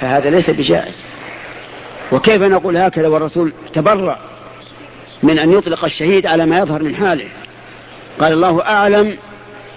فهذا 0.00 0.30
ليس 0.30 0.50
بجائز. 0.50 1.00
وكيف 2.12 2.42
نقول 2.42 2.76
هكذا 2.76 3.08
والرسول 3.08 3.52
تبرأ 3.72 4.18
من 5.22 5.38
أن 5.38 5.52
يطلق 5.52 5.84
الشهيد 5.84 6.26
على 6.26 6.46
ما 6.46 6.58
يظهر 6.58 6.82
من 6.82 6.96
حاله؟ 6.96 7.28
قال 8.20 8.32
الله 8.32 8.62
أعلم 8.62 9.16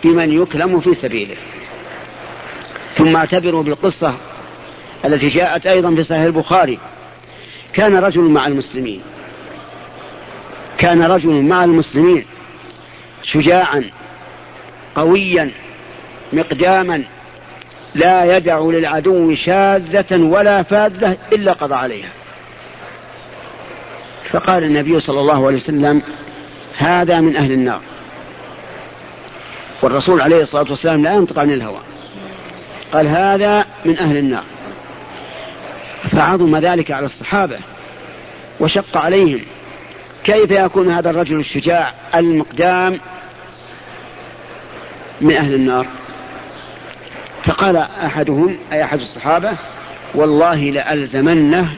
بمن 0.06 0.42
يكلم 0.42 0.80
في 0.80 0.94
سبيله. 0.94 1.36
ثم 2.96 3.16
اعتبروا 3.16 3.64
بالقصة 3.64 4.14
التي 5.06 5.30
جاءت 5.30 5.68
أيضا 5.68 5.96
في 5.96 6.04
صحيح 6.04 6.22
البخاري. 6.22 6.80
كان 7.74 7.96
رجل 7.96 8.22
مع 8.22 8.48
المسلمين. 8.48 9.02
كان 10.78 11.04
رجل 11.04 11.42
مع 11.42 11.64
المسلمين 11.64 12.26
شجاعا 13.24 13.90
قويا 14.96 15.52
مقداما 16.34 17.04
لا 17.96 18.38
يدع 18.38 18.60
للعدو 18.60 19.36
شاذة 19.36 20.18
ولا 20.18 20.64
فاذة 20.64 21.18
إلا 21.34 21.54
قضى 21.54 21.76
عليها. 21.76 22.10
فقال 24.32 24.64
النبي 24.64 25.00
صلى 25.00 25.20
الله 25.20 25.48
عليه 25.48 25.58
وسلم 25.58 26.02
هذا 26.78 27.22
من 27.22 27.36
أهل 27.36 27.52
النار. 27.52 27.82
والرسول 29.82 30.22
عليه 30.22 30.44
الصلاة 30.44 30.66
والسلام 30.70 31.04
لا 31.04 31.14
ينطق 31.14 31.40
عن 31.40 31.52
الهوى. 31.52 31.82
قال 32.94 33.08
هذا 33.08 33.66
من 33.86 33.98
أهل 33.98 34.18
النار. 34.18 34.44
فعظم 36.12 36.58
ذلك 36.58 36.92
على 36.92 37.06
الصحابة 37.06 37.60
وشق 38.60 38.98
عليهم. 38.98 39.42
كيف 40.24 40.52
يكون 40.52 40.92
هذا 40.92 41.10
الرجل 41.10 41.40
الشجاع 41.40 41.94
المقدام 42.16 43.00
من 45.22 45.36
أهل 45.36 45.54
النار؟ 45.54 45.88
فقال 47.44 47.78
أحدهم 47.78 48.58
أي 48.72 48.84
أحد 48.84 49.00
الصحابة 49.00 49.52
والله 50.16 50.56
لألزمنه 50.56 51.76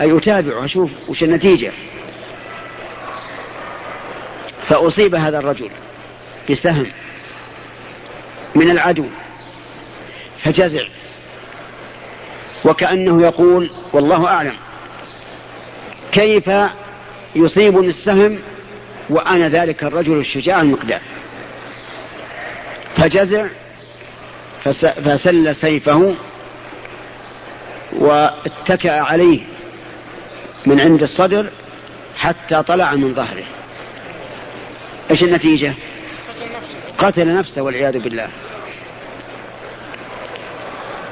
أي 0.00 0.18
أتابعه 0.18 0.64
أشوف 0.64 0.90
وش 1.08 1.22
النتيجة. 1.22 1.72
فأصيب 4.64 5.14
هذا 5.14 5.38
الرجل 5.38 5.70
بسهم. 6.50 6.86
من 8.56 8.70
العدو 8.70 9.04
فجزع. 10.42 10.82
وكأنه 12.64 13.22
يقول 13.22 13.70
والله 13.92 14.26
أعلم. 14.26 14.54
كيف 16.12 16.50
يصيبني 17.36 17.86
السهم 17.86 18.38
وأنا 19.10 19.48
ذلك 19.48 19.84
الرجل 19.84 20.18
الشجاع 20.18 20.60
المقدام 20.60 21.00
فجزع 22.96 23.46
فسل 25.04 25.54
سيفه 25.54 26.14
واتكأ 27.92 29.00
عليه 29.00 29.40
من 30.66 30.80
عند 30.80 31.02
الصدر 31.02 31.50
حتى 32.16 32.62
طلع 32.62 32.94
من 32.94 33.14
ظهره. 33.14 33.44
إيش 35.10 35.22
النتيجة؟ 35.22 35.74
قتل 36.98 37.34
نفسه 37.34 37.62
والعياذ 37.62 37.98
بالله. 37.98 38.28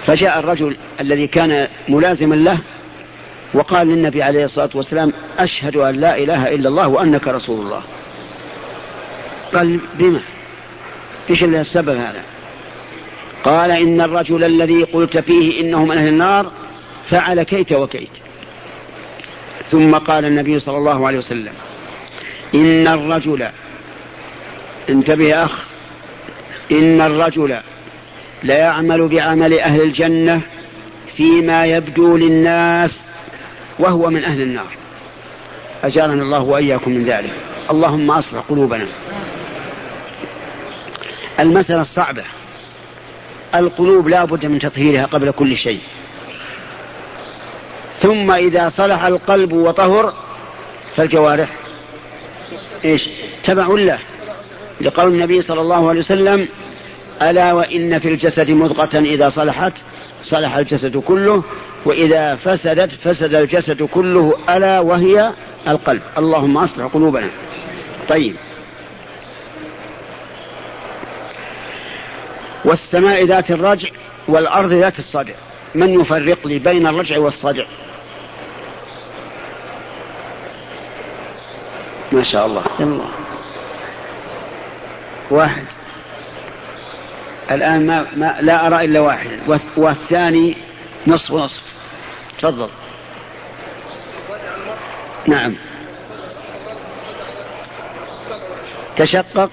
فجاء 0.07 0.39
الرجل 0.39 0.77
الذي 1.01 1.27
كان 1.27 1.69
ملازما 1.89 2.35
له 2.35 2.59
وقال 3.55 3.87
للنبي 3.87 4.23
عليه 4.23 4.45
الصلاة 4.45 4.71
والسلام 4.75 5.13
أشهد 5.39 5.77
أن 5.77 5.95
لا 5.95 6.19
إله 6.19 6.55
إلا 6.55 6.69
الله 6.69 6.89
وأنك 6.89 7.29
رسول 7.29 7.61
الله. 7.61 7.83
قال 9.55 9.81
بما؟ 9.99 10.21
إيش 11.31 11.45
السبب 11.45 11.97
هذا؟ 11.97 12.23
قال 13.45 13.71
إن 13.71 14.01
الرجل 14.01 14.45
الذي 14.45 14.83
قلت 14.83 15.19
فيه 15.19 15.61
إنه 15.61 15.85
من 15.85 15.99
أهل 15.99 16.09
النار 16.09 16.53
فعل 17.11 17.43
كيت 17.43 17.73
وكيت. 17.73 18.11
ثم 19.71 19.95
قال 19.95 20.25
النبي 20.25 20.61
صلى 20.61 20.77
الله 20.77 21.07
عليه 21.07 21.19
وسلم 21.19 21.53
إن 22.55 22.87
الرجل 22.87 23.49
انتبه 24.89 25.45
أخ 25.45 25.65
إن 26.73 27.01
الرجل 27.01 27.61
ليعمل 28.45 29.09
بعمل 29.09 29.59
أهل 29.59 29.81
الجنة 29.81 30.41
فيما 31.17 31.67
يبدو 31.67 32.17
للناس 32.17 33.01
وهو 33.79 34.11
من 34.11 34.25
أهل 34.25 34.43
النار. 34.43 34.73
أجارنا 35.85 36.23
الله 36.23 36.43
وإياكم 36.43 36.91
من 36.91 37.05
ذلك. 37.05 37.33
اللهم 37.71 38.11
أصلح 38.11 38.43
قلوبنا. 38.49 38.87
المسألة 41.41 41.83
الصعبة. 41.83 42.25
القلوب 43.55 44.09
لا 44.09 44.25
بد 44.25 44.47
من 44.47 44.59
تطهيرها 44.59 45.07
قبل 45.07 45.31
كل 45.31 45.57
شيء. 45.57 45.81
ثم 48.01 48.31
إذا 48.31 48.69
صلح 48.69 49.05
القلب 49.05 49.53
وطهر 49.53 50.15
فالجوارح 50.97 51.49
إيش 52.85 53.09
تبع 53.45 53.67
له 53.67 53.99
لقول 54.81 55.13
النبي 55.13 55.43
صلى 55.43 55.61
الله 55.61 55.89
عليه 55.89 56.01
وسلم 56.01 56.49
ألا 57.23 57.53
وإن 57.53 57.99
في 57.99 58.09
الجسد 58.09 58.51
مضغة 58.51 58.99
إذا 58.99 59.31
صلحت 59.31 59.73
صلح 60.23 60.57
الجسد 60.57 60.97
كله 60.97 61.43
وإذا 61.85 62.37
فسدت 62.37 62.91
فسد 62.91 63.35
الجسد 63.35 63.83
كله 63.83 64.35
ألا 64.49 64.81
وهي 64.81 65.33
القلب. 65.69 66.03
اللهم 66.19 66.59
أصلح 66.59 66.87
قلوبنا. 66.87 67.31
طيب. 68.09 68.37
والسماء 72.65 73.25
ذات 73.25 73.51
الرجع 73.51 73.89
والأرض 74.29 74.73
ذات 74.73 74.99
الصدع. 74.99 75.35
من 75.75 76.01
يفرق 76.01 76.47
لي 76.47 76.59
بين 76.59 76.87
الرجع 76.87 77.19
والصدع؟ 77.19 77.65
ما 82.13 82.23
شاء 82.23 82.47
الله. 82.47 82.65
الله 82.81 83.09
واحد. 85.31 85.65
الآن 87.51 87.87
ما, 87.87 88.07
ما 88.17 88.37
لا 88.41 88.67
أرى 88.67 88.85
إلا 88.85 89.01
واحد 89.01 89.61
والثاني 89.77 90.57
نصف. 91.07 91.31
ونصف 91.31 91.63
تفضل. 92.39 92.69
نعم. 95.27 95.55
تشقق. 98.97 99.51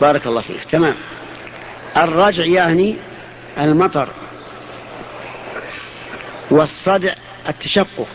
بارك 0.00 0.26
الله 0.26 0.40
فيك. 0.40 0.64
تمام. 0.64 0.94
الرجع 1.96 2.44
يعني 2.44 2.96
المطر 3.58 4.08
والصدع 6.50 7.14
التشقق. 7.48 8.06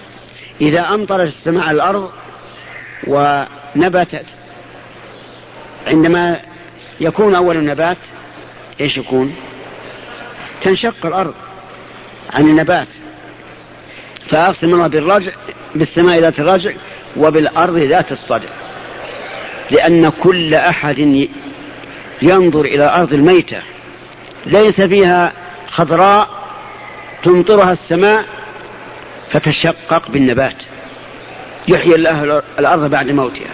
إذا 0.62 0.94
أمطرت 0.94 1.28
السماء 1.28 1.64
على 1.64 1.76
الأرض 1.76 2.12
ونبتت 3.08 4.26
عندما 5.88 6.49
يكون 7.02 7.36
أول 7.36 7.58
النبات 7.58 7.98
إيش 8.82 8.98
يكون؟ 8.98 9.36
تنشق 10.62 11.06
الأرض 11.06 11.34
عن 12.34 12.50
النبات. 12.50 12.88
فأقسم 14.30 14.74
الله 14.74 14.88
بالرجع 14.88 15.32
بالسماء 15.76 16.20
ذات 16.20 16.40
الرجع 16.40 16.72
وبالأرض 17.18 17.78
ذات 17.78 18.12
الصدع. 18.12 18.50
لأن 19.72 20.10
كل 20.10 20.54
أحد 20.54 21.28
ينظر 22.22 22.62
إلى 22.62 22.86
الأرض 22.86 23.14
الميتة. 23.14 23.62
ليس 24.46 24.82
فيها 24.82 25.34
خضراء 25.68 26.30
تمطرها 27.24 27.72
السماء 27.72 28.26
فتشقق 29.32 30.10
بالنبات. 30.12 30.56
يحيي 31.68 31.96
الله 31.96 32.44
الأرض 32.60 32.90
بعد 32.90 33.12
موتها. 33.12 33.52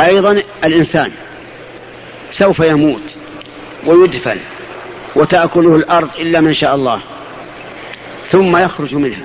أيضا 0.00 0.42
الإنسان 0.64 1.12
سوف 2.38 2.60
يموت 2.60 3.02
ويدفن 3.86 4.38
وتأكله 5.16 5.76
الأرض 5.76 6.08
إلا 6.18 6.40
من 6.40 6.54
شاء 6.54 6.74
الله 6.74 7.02
ثم 8.30 8.56
يخرج 8.56 8.94
منها. 8.94 9.24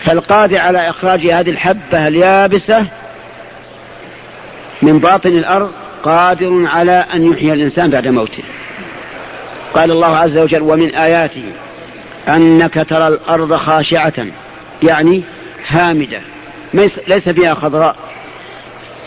فالقادر 0.00 0.58
على 0.58 0.90
إخراج 0.90 1.26
هذه 1.26 1.50
الحبة 1.50 2.08
اليابسة 2.08 2.86
من 4.82 4.98
باطن 4.98 5.30
الأرض 5.30 5.70
قادر 6.02 6.66
على 6.66 7.04
أن 7.14 7.32
يحيي 7.32 7.52
الإنسان 7.52 7.90
بعد 7.90 8.08
موته. 8.08 8.42
قال 9.74 9.90
الله 9.90 10.16
عز 10.16 10.38
وجل 10.38 10.62
ومن 10.62 10.94
آياته 10.94 11.44
أنك 12.28 12.86
ترى 12.88 13.08
الأرض 13.08 13.56
خاشعة 13.56 14.26
يعني 14.82 15.22
هامدة 15.68 16.20
ليس 17.08 17.28
فيها 17.28 17.54
خضراء 17.54 17.96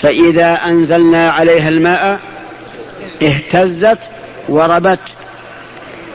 فإذا 0.01 0.53
أنزلنا 0.65 1.31
عليها 1.31 1.69
الماء 1.69 2.19
اهتزت 3.23 3.99
وربت. 4.49 4.99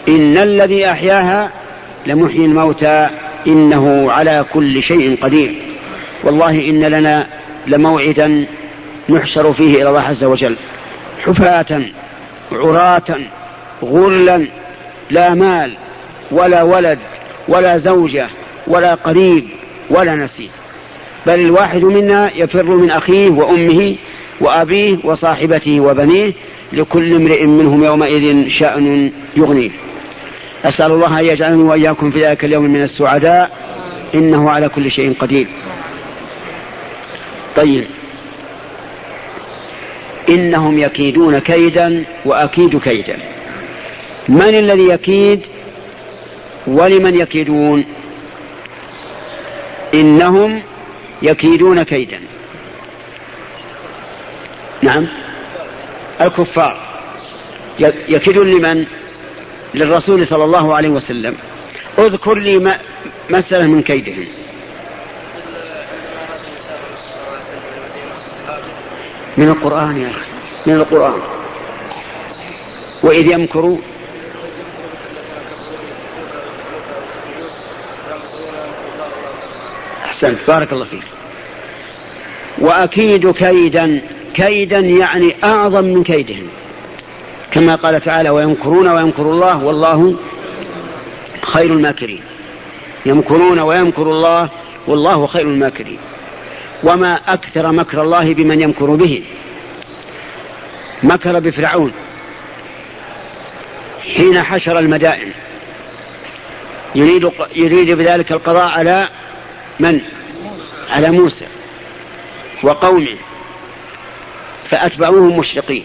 إن 0.09 0.39
الذي 0.39 0.91
أحياها 0.91 1.51
لمحيي 2.07 2.45
الموتى 2.45 3.09
إنه 3.47 4.13
على 4.13 4.45
كل 4.53 4.83
شيء 4.83 5.19
قدير. 5.23 5.55
والله 6.25 6.51
إن 6.51 6.85
لنا 6.85 7.27
لموعدا 7.67 8.47
نحشر 9.09 9.53
فيه 9.53 9.75
إلى 9.75 9.89
الله 9.89 10.01
عز 10.01 10.25
وجل. 10.25 10.57
حفاة 11.25 11.83
عراة 12.53 13.19
غرلا 13.83 14.47
لا 15.11 15.35
مال 15.35 15.77
ولا 16.31 16.63
ولد 16.63 16.99
ولا 17.49 17.79
زوجة 17.79 18.29
ولا 18.67 18.95
قريب 18.95 19.45
ولا 19.91 20.17
نسيب. 20.17 20.51
بل 21.27 21.41
الواحد 21.41 21.83
منا 21.83 22.31
يفر 22.37 22.65
من 22.65 22.91
أخيه 22.91 23.31
وأمه 23.31 23.97
وأبيه 24.41 24.99
وصاحبته 25.05 25.81
وبنيه 25.81 26.33
لكل 26.73 27.15
امرئ 27.15 27.47
منهم 27.47 27.85
يومئذ 27.85 28.49
شأن 28.49 29.13
يغنيه. 29.37 29.71
أسأل 30.65 30.93
الله 30.93 31.21
أن 31.21 31.25
يجعلني 31.25 31.63
وإياكم 31.63 32.11
في 32.11 32.27
ذلك 32.27 32.45
اليوم 32.45 32.65
من 32.65 32.83
السعداء. 32.83 33.51
إنه 34.15 34.51
على 34.51 34.69
كل 34.69 34.91
شيء 34.91 35.15
قدير. 35.19 35.47
طيب. 37.57 37.85
إنهم 40.29 40.79
يكيدون 40.79 41.39
كيدا 41.39 42.05
وأكيد 42.25 42.79
كيدا. 42.79 43.19
من 44.29 44.55
الذي 44.55 44.89
يكيد 44.89 45.41
ولمن 46.67 47.15
يكيدون؟ 47.15 47.85
إنهم 49.95 50.63
يكيدون 51.23 51.83
كيدا. 51.83 52.21
نعم. 54.83 55.24
الكفار. 56.21 56.81
يكيدون 58.09 58.51
لمن؟ 58.51 58.87
للرسول 59.75 60.27
صلى 60.27 60.45
الله 60.45 60.75
عليه 60.75 60.89
وسلم. 60.89 61.37
اذكر 61.99 62.35
لي 62.35 62.79
مسألة 63.31 63.67
من 63.67 63.83
كيدهم. 63.83 64.27
من 69.37 69.49
القرآن 69.49 70.03
يا 70.03 70.11
أخي. 70.11 70.31
من 70.67 70.75
القرآن. 70.75 71.21
وإذ 73.03 73.27
يمكروا 73.27 73.79
أحسنت. 80.05 80.39
بارك 80.49 80.73
الله 80.73 80.85
فيك. 80.85 81.03
وأكيد 82.59 83.31
كيدا 83.31 84.01
كيدا 84.35 84.79
يعني 84.79 85.35
أعظم 85.45 85.85
من 85.85 86.05
كيدهم. 86.05 86.49
كما 87.51 87.75
قال 87.75 88.01
تعالى 88.01 88.31
ويمكرون 88.31 88.89
ويمكر 88.89 89.23
الله 89.23 89.65
والله 89.65 90.17
خير 91.43 91.73
الماكرين. 91.73 92.21
يمكرون 93.07 93.59
ويمكر 93.59 94.03
الله 94.03 94.51
والله 94.87 95.27
خير 95.27 95.49
الماكرين. 95.49 95.99
وما 96.85 97.21
أكثر 97.29 97.73
مكر 97.73 98.03
الله 98.03 98.35
بمن 98.35 98.61
يمكر 98.61 98.95
به. 98.95 99.25
مكر 101.03 101.41
بفرعون. 101.41 101.93
حين 104.17 104.43
حشر 104.43 104.79
المدائن. 104.79 105.33
يريد 106.95 107.31
يريد 107.57 107.91
بذلك 107.91 108.33
القضاء 108.33 108.69
على 108.69 109.09
من؟ 109.81 110.01
على 110.91 111.11
موسى 111.11 111.47
وقومه. 112.63 113.17
فأتبعوهم 114.71 115.39
مشرقين 115.39 115.85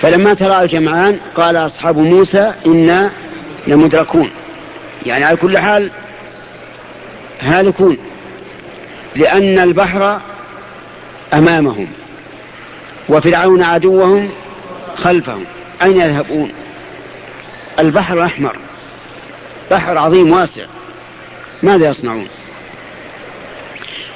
فلما 0.00 0.34
ترى 0.34 0.62
الجمعان 0.62 1.20
قال 1.36 1.56
أصحاب 1.56 1.98
موسى 1.98 2.52
إنا 2.66 3.12
لمدركون. 3.66 4.30
يعني 5.06 5.24
على 5.24 5.36
كل 5.36 5.58
حال 5.58 5.90
هالكون 7.40 7.98
لأن 9.16 9.58
البحر 9.58 10.20
أمامهم 11.34 11.88
وفرعون 13.08 13.62
عدوهم 13.62 14.30
خلفهم. 14.96 15.44
أين 15.82 16.00
يذهبون؟ 16.00 16.52
البحر 17.78 18.14
الأحمر. 18.14 18.56
بحر 19.70 19.98
عظيم 19.98 20.32
واسع. 20.32 20.64
ماذا 21.62 21.88
يصنعون؟ 21.88 22.28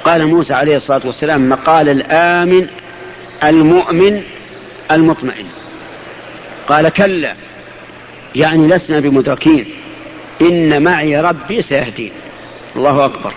قال 0.05 0.27
موسى 0.27 0.55
عليه 0.55 0.77
الصلاة 0.77 1.01
والسلام 1.05 1.49
مقال 1.49 1.89
الآمن 1.89 2.69
المؤمن 3.45 4.23
المطمئن. 4.91 5.47
قال 6.69 6.89
كلا 6.89 7.35
يعني 8.35 8.67
لسنا 8.67 9.01
بمدركين. 9.01 9.75
إن 10.41 10.83
معي 10.83 11.21
ربي 11.21 11.63
سيهدين. 11.63 12.13
الله 12.77 13.05
أكبر. 13.05 13.33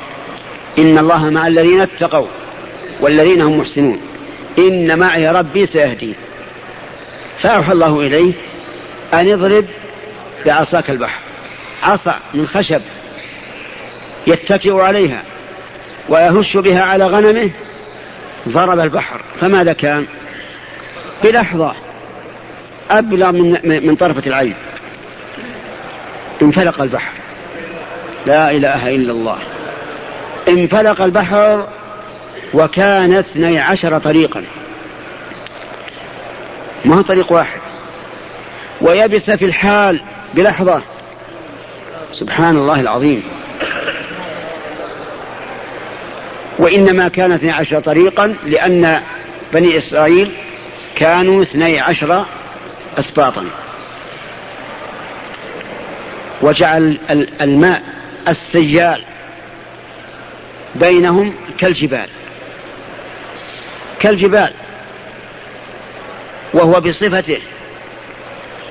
إن 0.80 0.97
الله 0.97 1.30
مع 1.30 1.47
الذين 1.47 1.82
اتقوا 1.82 2.28
والذين 3.02 3.41
هم 3.41 3.58
محسنون. 3.58 4.02
إن 4.60 5.00
معي 5.00 5.30
ربي 5.30 5.65
سيهدين. 5.65 6.15
فأوحى 7.39 7.71
الله 7.71 8.00
إليه 8.02 8.34
أن 9.13 9.32
اضرب 9.32 9.65
بعصاك 10.45 10.89
البحر. 10.89 11.19
عصا 11.84 12.19
من 12.34 12.47
خشب 12.47 12.82
يتكئ 14.28 14.76
عليها. 14.76 15.24
ويهش 16.12 16.58
بها 16.58 16.82
على 16.82 17.06
غنمه 17.06 17.50
ضرب 18.50 18.80
البحر. 18.80 19.21
فماذا 19.39 19.74
كان؟ 19.74 20.06
بلحظة 21.24 21.74
أبلغ 22.89 23.32
من, 23.32 23.60
من 23.88 23.95
طرفة 23.95 24.28
العين. 24.28 24.56
انفلق 26.41 26.82
البحر. 26.82 27.13
لا 28.26 28.52
إله 28.52 28.95
إلا 28.95 29.12
الله. 29.12 29.38
انفلق 30.47 31.02
البحر 31.02 31.67
وكان 32.54 33.13
اثني 33.13 33.60
عشر 33.60 34.00
طريقا. 34.00 34.43
ما 36.86 36.95
هو 36.95 37.02
طريق 37.02 37.32
واحد؟ 37.32 37.62
ويبس 38.82 39.32
في 39.32 39.45
الحال 39.45 40.02
بلحظة. 40.34 40.82
سبحان 42.13 42.58
الله 42.58 42.80
العظيم. 42.80 43.24
وإنما 46.62 47.08
كان 47.08 47.32
اثني 47.32 47.52
عشر 47.52 47.80
طريقا 47.80 48.28
لأن 48.45 49.02
بني 49.54 49.78
إسرائيل 49.78 50.32
كانوا 50.95 51.43
اثني 51.43 51.80
عشر 51.80 52.26
أسباطا. 52.97 53.45
وجعل 56.41 56.97
الماء 57.41 57.82
السيال 58.28 59.04
بينهم 60.76 61.34
كالجبال. 61.58 62.10
كالجبال. 64.00 64.54
وهو 66.54 66.82
بصفته. 66.82 67.38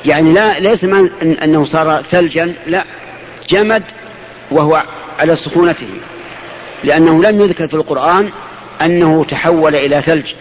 يعني 0.05 0.33
لا 0.33 0.59
ليس 0.59 0.85
من 0.85 1.11
أنه 1.43 1.65
صار 1.65 2.03
ثلجا 2.03 2.55
لا. 2.67 2.85
جمد 3.49 3.83
وهو 4.51 4.83
على 5.19 5.37
سخونته. 5.37 5.89
لأنه 6.85 7.23
لم 7.23 7.41
يذكر 7.41 7.69
في 7.69 7.75
القرآن 7.75 8.31
أنه 8.83 9.25
تحول 9.25 9.75
إلى 9.75 10.03
ثلج. 10.03 10.33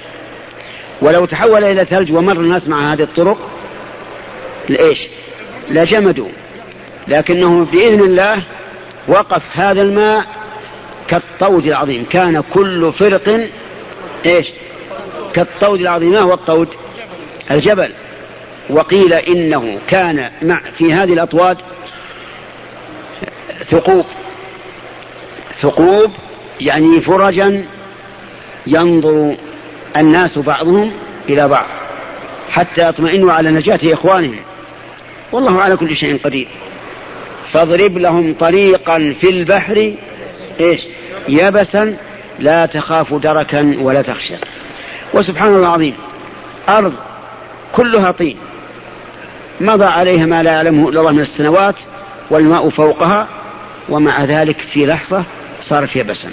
ولو 1.02 1.26
تحول 1.26 1.64
إلى 1.64 1.86
ثلج 1.86 2.12
ومر 2.12 2.34
الناس 2.34 2.68
مع 2.68 2.94
هذه 2.94 3.04
الطرق 3.04 3.38
لإيش؟ 4.70 5.00
لجمدوا. 5.70 6.30
لكنه 7.08 7.66
بإذن 7.66 8.00
الله 8.00 8.46
وقف 9.08 9.44
هذا 9.54 9.82
الماء 9.82 10.26
كالطود 11.08 11.66
العظيم. 11.66 12.06
كان 12.10 12.44
كل 12.54 12.94
فرق 12.94 13.50
إيش؟ 14.26 14.48
كالطود 15.34 15.80
العظيم. 15.80 16.12
ما 16.12 16.20
هو 16.20 16.34
الطود؟ 16.34 16.68
الجبل. 17.52 17.94
وقيل 18.70 19.14
إنه 19.14 19.80
كان 19.88 20.32
مع 20.42 20.62
في 20.78 20.94
هذه 20.94 21.14
الأطواد 21.14 21.58
ثقوب. 23.72 24.06
ثقوب 25.62 26.12
يعني 26.62 27.02
فرجا 27.02 27.66
ينظر 28.68 29.38
الناس 29.98 30.38
بعضهم 30.38 30.92
إلى 31.30 31.48
بعض 31.48 31.66
حتى 32.50 32.90
يطمئنوا 32.90 33.32
على 33.32 33.52
نجاة 33.52 33.80
إخوانهم. 33.84 34.40
والله 35.32 35.62
على 35.62 35.78
كل 35.78 35.96
شيء 35.96 36.20
قدير. 36.24 36.48
فاضرب 37.52 37.98
لهم 37.98 38.34
طريقا 38.40 39.16
في 39.22 39.30
البحر 39.30 39.94
إيش؟ 40.60 40.82
يبسا 41.28 41.98
لا 42.40 42.66
تخاف 42.66 43.14
دركا 43.14 43.78
ولا 43.82 44.02
تخشى. 44.02 44.36
وسبحان 45.14 45.48
الله 45.48 45.60
العظيم 45.60 45.96
أرض 46.70 46.94
كلها 47.76 48.12
طين. 48.12 48.38
مضى 49.62 49.86
عليها 49.86 50.26
ما 50.26 50.44
لا 50.44 50.52
يعلمه 50.52 50.90
إلا 50.90 51.00
الله 51.00 51.12
من 51.12 51.20
السنوات 51.20 51.76
والماء 52.30 52.70
فوقها 52.70 53.28
ومع 53.90 54.24
ذلك 54.24 54.58
في 54.58 54.86
لحظة 54.86 55.24
صارت 55.62 55.96
يبسا 55.96 56.30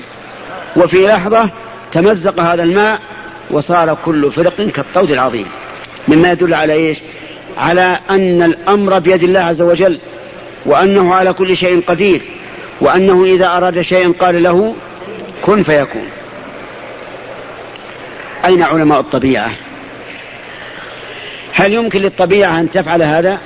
وفي 0.77 1.07
لحظة 1.07 1.51
تمزق 1.93 2.41
هذا 2.41 2.63
الماء 2.63 3.01
وصار 3.51 3.99
كل 4.05 4.33
فرق 4.33 4.57
كالطود 4.57 5.11
العظيم. 5.11 5.47
مما 6.09 6.31
يدل 6.33 6.55
على 6.55 6.73
إيش؟ 6.73 6.99
على 7.57 7.99
أن 8.11 8.43
الأمر 8.43 8.99
بيد 8.99 9.23
الله 9.23 9.41
عز 9.41 9.63
وجل 9.63 10.01
وأنه 10.67 11.15
على 11.15 11.33
كل 11.33 11.57
شيء 11.57 11.83
قدير 11.87 12.23
وأنه 12.81 13.25
إذا 13.25 13.47
أراد 13.47 13.81
شيئا 13.81 14.13
قال 14.19 14.43
له 14.43 14.75
كن 15.43 15.63
فيكون. 15.63 16.09
أين 18.45 18.63
علماء 18.63 19.01
الطبيعة؟ 19.01 19.51
هل 21.53 21.73
يمكن 21.73 22.01
للطبيعة 22.01 22.61
أن 22.61 22.71
تفعل 22.71 23.03
هذا؟ 23.03 23.39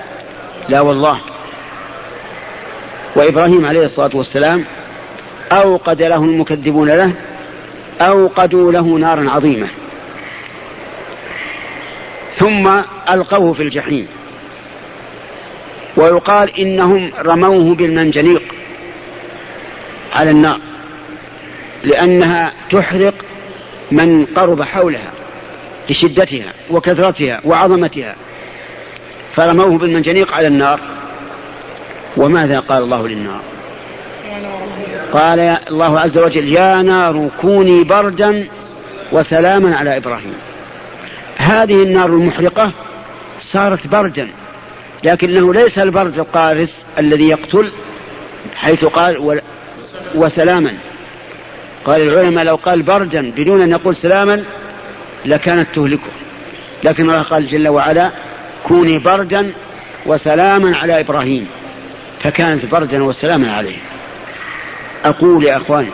لا 0.68 0.80
والله. 0.80 1.20
وإبراهيم 3.16 3.66
عليه 3.66 3.84
الصلاة 3.84 4.10
والسلام 4.14 4.64
أوقد 5.52 6.02
له 6.02 6.16
المكذبون 6.16 6.88
له 6.88 7.12
أوقدوا 8.00 8.72
له 8.72 8.82
نارا 8.82 9.30
عظيمة. 9.30 9.68
ثم 12.36 12.80
ألقوه 13.10 13.52
في 13.52 13.62
الجحيم. 13.62 14.06
ويقال 15.96 16.58
إنهم 16.58 17.12
رموه 17.18 17.74
بالمنجنيق 17.74 18.42
على 20.12 20.30
النار 20.30 20.60
لأنها 21.84 22.52
تحرق 22.70 23.14
من 23.92 24.26
قرب 24.26 24.62
حولها 24.62 25.10
لشدتها 25.90 26.52
وكثرتها 26.70 27.40
وعظمتها. 27.44 28.16
فرموه 29.36 29.78
بالمنجنيق 29.78 30.34
على 30.34 30.46
النار. 30.46 30.80
وماذا 32.16 32.60
قال 32.60 32.82
الله 32.82 33.08
للنار؟ 33.08 33.49
قال 35.12 35.40
الله 35.40 36.00
عز 36.00 36.18
وجل 36.18 36.48
يا 36.48 36.82
نار 36.82 37.30
كوني 37.40 37.84
بردا 37.84 38.48
وسلاما 39.12 39.76
على 39.76 39.96
إبراهيم. 39.96 40.34
هذه 41.36 41.82
النار 41.82 42.06
المحرقة 42.06 42.72
صارت 43.40 43.86
بردا 43.86 44.28
لكنه 45.04 45.54
ليس 45.54 45.78
البرد 45.78 46.18
القارس 46.18 46.84
الذي 46.98 47.28
يقتل 47.28 47.72
حيث 48.56 48.84
قال 48.84 49.40
وسلاما. 50.14 50.74
قال 51.84 52.00
العلماء 52.00 52.44
لو 52.44 52.56
قال 52.56 52.82
بردا 52.82 53.30
بدون 53.30 53.60
أن 53.60 53.70
يقول 53.70 53.96
سلاما 53.96 54.44
لكانت 55.24 55.68
تهلكه. 55.74 56.10
لكن 56.84 57.10
الله 57.10 57.22
قال 57.22 57.46
جل 57.46 57.68
وعلا 57.68 58.10
كوني 58.64 58.98
بردا 58.98 59.52
وسلاما 60.06 60.76
على 60.76 61.00
إبراهيم. 61.00 61.46
فكانت 62.20 62.66
بردا 62.66 63.04
وسلاما 63.04 63.52
عليه. 63.52 63.76
أقول 65.04 65.44
يا 65.44 65.56
إخواني 65.56 65.90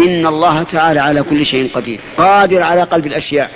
إن 0.00 0.26
الله 0.26 0.62
تعالى 0.62 1.00
على 1.00 1.22
كل 1.22 1.46
شيء 1.46 1.70
قدير 1.74 2.00
قادر 2.18 2.62
على 2.62 2.82
قلب 2.82 3.06
الأشياء 3.06 3.50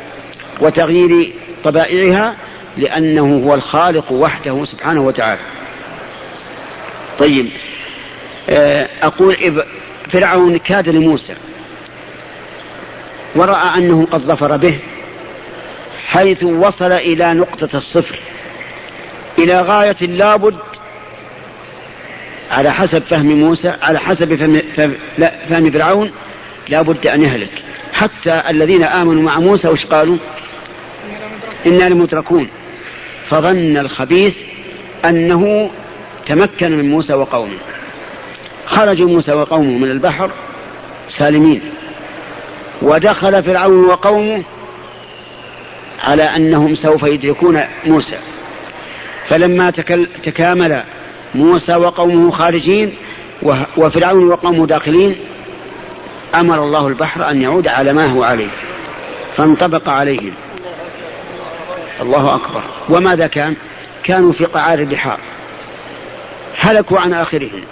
وتغيير 0.61 1.33
طبائعها 1.65 2.37
لأنه 2.77 3.43
هو 3.47 3.55
الخالق 3.55 4.13
وحده 4.13 4.65
سبحانه 4.65 5.01
وتعالى. 5.01 5.41
طيب 7.19 7.51
آه، 8.49 8.89
أقول 9.03 9.37
فرعون 10.11 10.57
كاد 10.57 10.89
لموسى 10.89 11.35
ورأى 13.37 13.79
أنه 13.79 14.07
قد 14.11 14.21
ظفر 14.21 14.57
به 14.57 14.79
حيث 16.07 16.43
وصل 16.43 16.93
إلى 16.93 17.35
نقطة 17.35 17.77
الصفر 17.77 18.19
إلى 19.39 19.61
غاية 19.61 20.07
لابد 20.07 20.57
على 22.55 22.73
حسب 22.73 23.03
فهم 23.03 23.27
موسى 23.27 23.69
على 23.83 23.99
حسب 23.99 24.35
فهم, 24.35 24.61
فهم 25.49 25.71
فرعون 25.71 26.13
لابد 26.69 27.07
أن 27.07 27.23
يهلك. 27.23 27.51
حتى 27.93 28.43
الذين 28.51 28.85
آمنوا 28.85 29.23
مع 29.23 29.39
موسى 29.39 29.69
وش 29.69 29.87
قالوا؟ 29.87 30.17
إنا 31.67 31.89
لمدركون 31.89 32.49
فظن 33.29 33.77
الخبيث 33.77 34.37
أنه 35.05 35.71
تمكن 36.27 36.79
من 36.79 36.91
موسى 36.91 37.15
وقومه. 37.15 37.59
خرج 38.67 39.03
موسى 39.03 39.33
وقومه 39.33 39.79
من 39.79 39.91
البحر 39.91 40.31
سالمين. 41.09 41.63
ودخل 42.83 43.43
فرعون 43.43 43.85
وقومه 43.85 44.43
على 46.03 46.23
أنهم 46.23 46.75
سوف 46.75 47.03
يدركون 47.03 47.61
موسى. 47.87 48.19
فلما 49.29 49.71
تكامل 50.23 50.83
موسى 51.35 51.75
وقومه 51.75 52.31
خارجين 52.31 52.95
وفرعون 53.77 54.29
وقومه 54.29 54.67
داخلين 54.67 55.17
أمر 56.35 56.65
الله 56.65 56.89
البحر 56.89 57.31
أن 57.31 57.43
يعود 57.43 57.69
على 57.69 57.93
ما 57.93 58.07
هو 58.07 58.23
عليه 58.23 58.49
فانطبق 59.37 59.89
عليهم. 59.89 60.35
الله 62.01 62.35
أكبر. 62.35 62.63
وماذا 62.89 63.27
كان؟ 63.27 63.57
كانوا 64.05 64.33
في 64.33 64.45
قعار 64.45 64.79
البحار. 64.79 65.19
هلكوا 66.59 66.99
عن 66.99 67.13
آخرهم. 67.13 67.65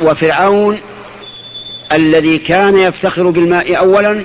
وفرعون 0.00 0.80
الذي 1.92 2.38
كان 2.38 2.78
يفتخر 2.78 3.30
بالماء 3.30 3.78
أولا 3.78 4.24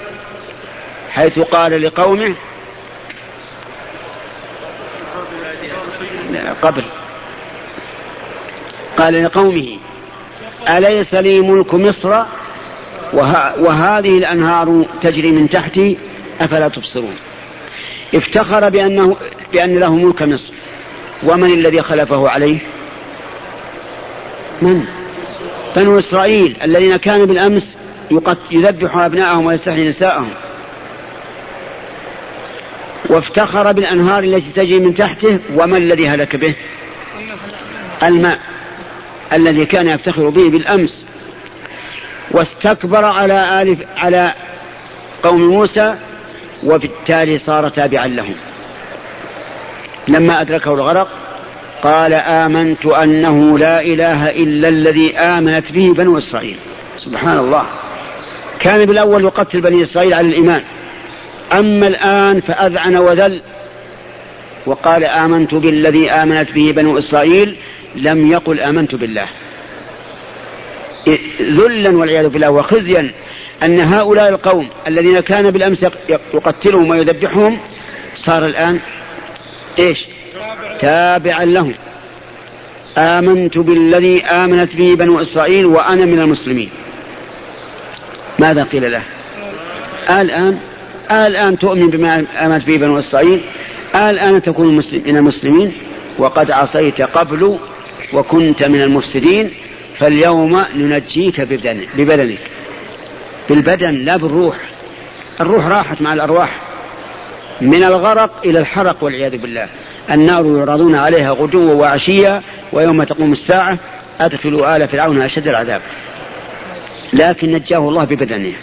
حيث 1.12 1.40
قال 1.40 1.82
لقومه 1.82 2.36
قبل. 6.62 6.84
قال 9.00 9.24
لقومه 9.24 9.78
أليس 10.70 11.14
لي 11.14 11.42
ملك 11.42 11.74
مصر؟ 11.74 12.24
وه 13.14 13.60
وهذه 13.62 14.18
الأنهار 14.18 14.86
تجري 15.02 15.32
من 15.32 15.50
تحتي 15.50 15.98
أفلا 16.42 16.68
تبصرون؟ 16.68 17.16
افتخر 18.16 18.70
بأنه 18.70 19.18
بأن 19.54 19.80
له 19.80 19.96
ملك 19.96 20.22
مصر 20.22 20.54
ومن 21.24 21.54
الذي 21.54 21.82
خلفه 21.82 22.30
عليه؟ 22.30 22.58
من؟ 24.62 24.86
بنو 25.76 26.00
إسرائيل 26.00 26.58
الذين 26.64 26.98
كانوا 26.98 27.26
بالأمس 27.26 27.76
يذبحوا 28.52 29.06
أبناءهم 29.06 29.46
ويستحيي 29.46 29.90
نساءهم. 29.90 30.30
وافتخر 33.10 33.72
بالأنهار 33.72 34.24
التي 34.24 34.52
تجري 34.52 34.80
من 34.80 34.94
تحته 34.94 35.40
وما 35.56 35.78
الذي 35.78 36.10
هلك 36.10 36.36
به؟ 36.36 36.56
الماء. 38.04 38.40
الذي 39.34 39.66
كان 39.66 39.88
يفتخر 39.88 40.30
به 40.30 40.50
بالأمس 40.50 41.06
واستكبر 42.32 43.06
على 43.06 43.62
آل 43.62 43.78
على 43.98 44.34
قوم 45.24 45.42
موسى 45.42 45.96
وبالتالي 46.64 47.38
صار 47.38 47.70
تابعا 47.70 48.08
لهم. 48.08 48.36
لما 50.08 50.42
أدركه 50.42 50.74
الغرق 50.74 51.08
قال 51.84 52.14
آمنت 52.14 52.86
أنه 52.86 53.58
لا 53.58 53.82
إله 53.82 54.30
إلا 54.30 54.68
الذي 54.68 55.18
آمنت 55.18 55.72
به 55.72 55.94
بنو 55.98 56.18
إسرائيل. 56.18 56.58
سبحان 56.98 57.38
الله. 57.38 57.66
كان 58.60 58.86
بالأول 58.86 59.24
يقتل 59.24 59.62
بني 59.62 59.84
إسرائيل 59.84 60.14
على 60.14 60.28
الإيمان. 60.28 60.62
أما 61.54 61.88
الآن 61.88 62.42
فأذعن 62.42 62.96
وذل 62.96 63.42
وقال 64.66 65.04
آمنت 65.04 65.56
بالذي 65.56 66.12
آمنت 66.12 66.52
به 66.52 66.74
بنو 66.76 66.98
إسرائيل 66.98 67.56
لم 67.96 68.32
يقل 68.32 68.60
آمنت 68.60 68.96
بالله. 68.96 69.28
ذلا 71.42 71.90
والعياذ 71.90 72.30
بالله 72.30 72.50
وخزيا 72.50 73.12
أن 73.64 73.80
هؤلاء 73.80 74.30
القوم 74.30 74.70
الذين 74.88 75.20
كان 75.20 75.52
بالأمس 75.52 75.86
يقتلهم 76.34 76.90
ويذبحهم 76.90 77.60
صار 78.16 78.46
الآن 78.46 78.80
إيش؟ 79.80 80.06
تابعا 80.80 81.46
لهم. 81.46 81.74
آمنت 82.98 83.58
بالذي 83.58 84.26
آمنت 84.26 84.76
به 84.76 84.96
بنو 84.96 85.22
إسرائيل 85.22 85.66
وأنا 85.66 86.06
من 86.06 86.20
المسلمين. 86.20 86.70
ماذا 88.40 88.64
قيل 88.64 88.92
له؟ 88.92 89.02
الآن 90.10 90.58
الآن 91.12 91.58
تؤمن 91.58 91.90
بما 91.90 92.26
آمنت 92.40 92.66
به 92.66 92.78
بنو 92.78 93.00
إسرائيل 93.00 93.42
الآن 93.96 94.42
تكون 94.42 94.76
من 95.06 95.18
المسلمين 95.18 95.74
وقد 96.18 96.52
عصيت 96.52 97.02
قبل 97.02 97.60
وكنت 98.14 98.64
من 98.64 98.82
المفسدين 98.82 99.52
فاليوم 100.00 100.66
ننجيك 100.76 101.42
ببدنك 101.42 102.40
بالبدن 103.50 103.94
لا 103.94 104.18
بالروح. 104.18 104.56
الروح 105.42 105.66
راحت 105.66 106.02
مع 106.02 106.14
الأرواح. 106.14 106.62
من 107.62 107.84
الغرق 107.84 108.46
إلى 108.46 108.60
الحرق 108.60 109.04
والعياذ 109.04 109.38
بالله. 109.38 109.68
النار 110.12 110.46
يعرضون 110.58 110.96
عليها 110.96 111.32
غدوا 111.32 111.74
وعشيا 111.74 112.42
ويوم 112.74 113.04
تقوم 113.04 113.32
الساعة 113.32 113.78
أدخلوا 114.20 114.76
آل 114.76 114.88
فرعون 114.88 115.22
أشد 115.22 115.48
العذاب. 115.48 115.82
لكن 117.14 117.52
نجاه 117.52 117.78
الله 117.78 118.04
ببدنه. 118.04 118.54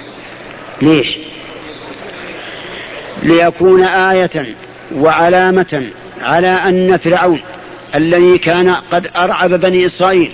ليش؟ 0.83 1.19
ليكون 3.23 3.83
آية 3.83 4.55
وعلامة 4.95 5.91
على 6.23 6.49
أن 6.49 6.97
فرعون 6.97 7.41
الذي 7.97 8.39
كان 8.39 8.71
قد 8.71 9.11
أرعب 9.17 9.51
بني 9.51 9.87
إسرائيل 9.87 10.31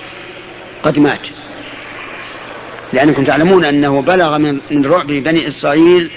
قد 0.83 0.99
مات. 0.99 1.27
لأنكم 2.93 3.25
تعلمون 3.25 3.65
أنه 3.65 4.03
بلغ 4.03 4.39
من 4.71 4.87
رعب 4.87 5.07
بني 5.07 5.49
إسرائيل 5.49 6.11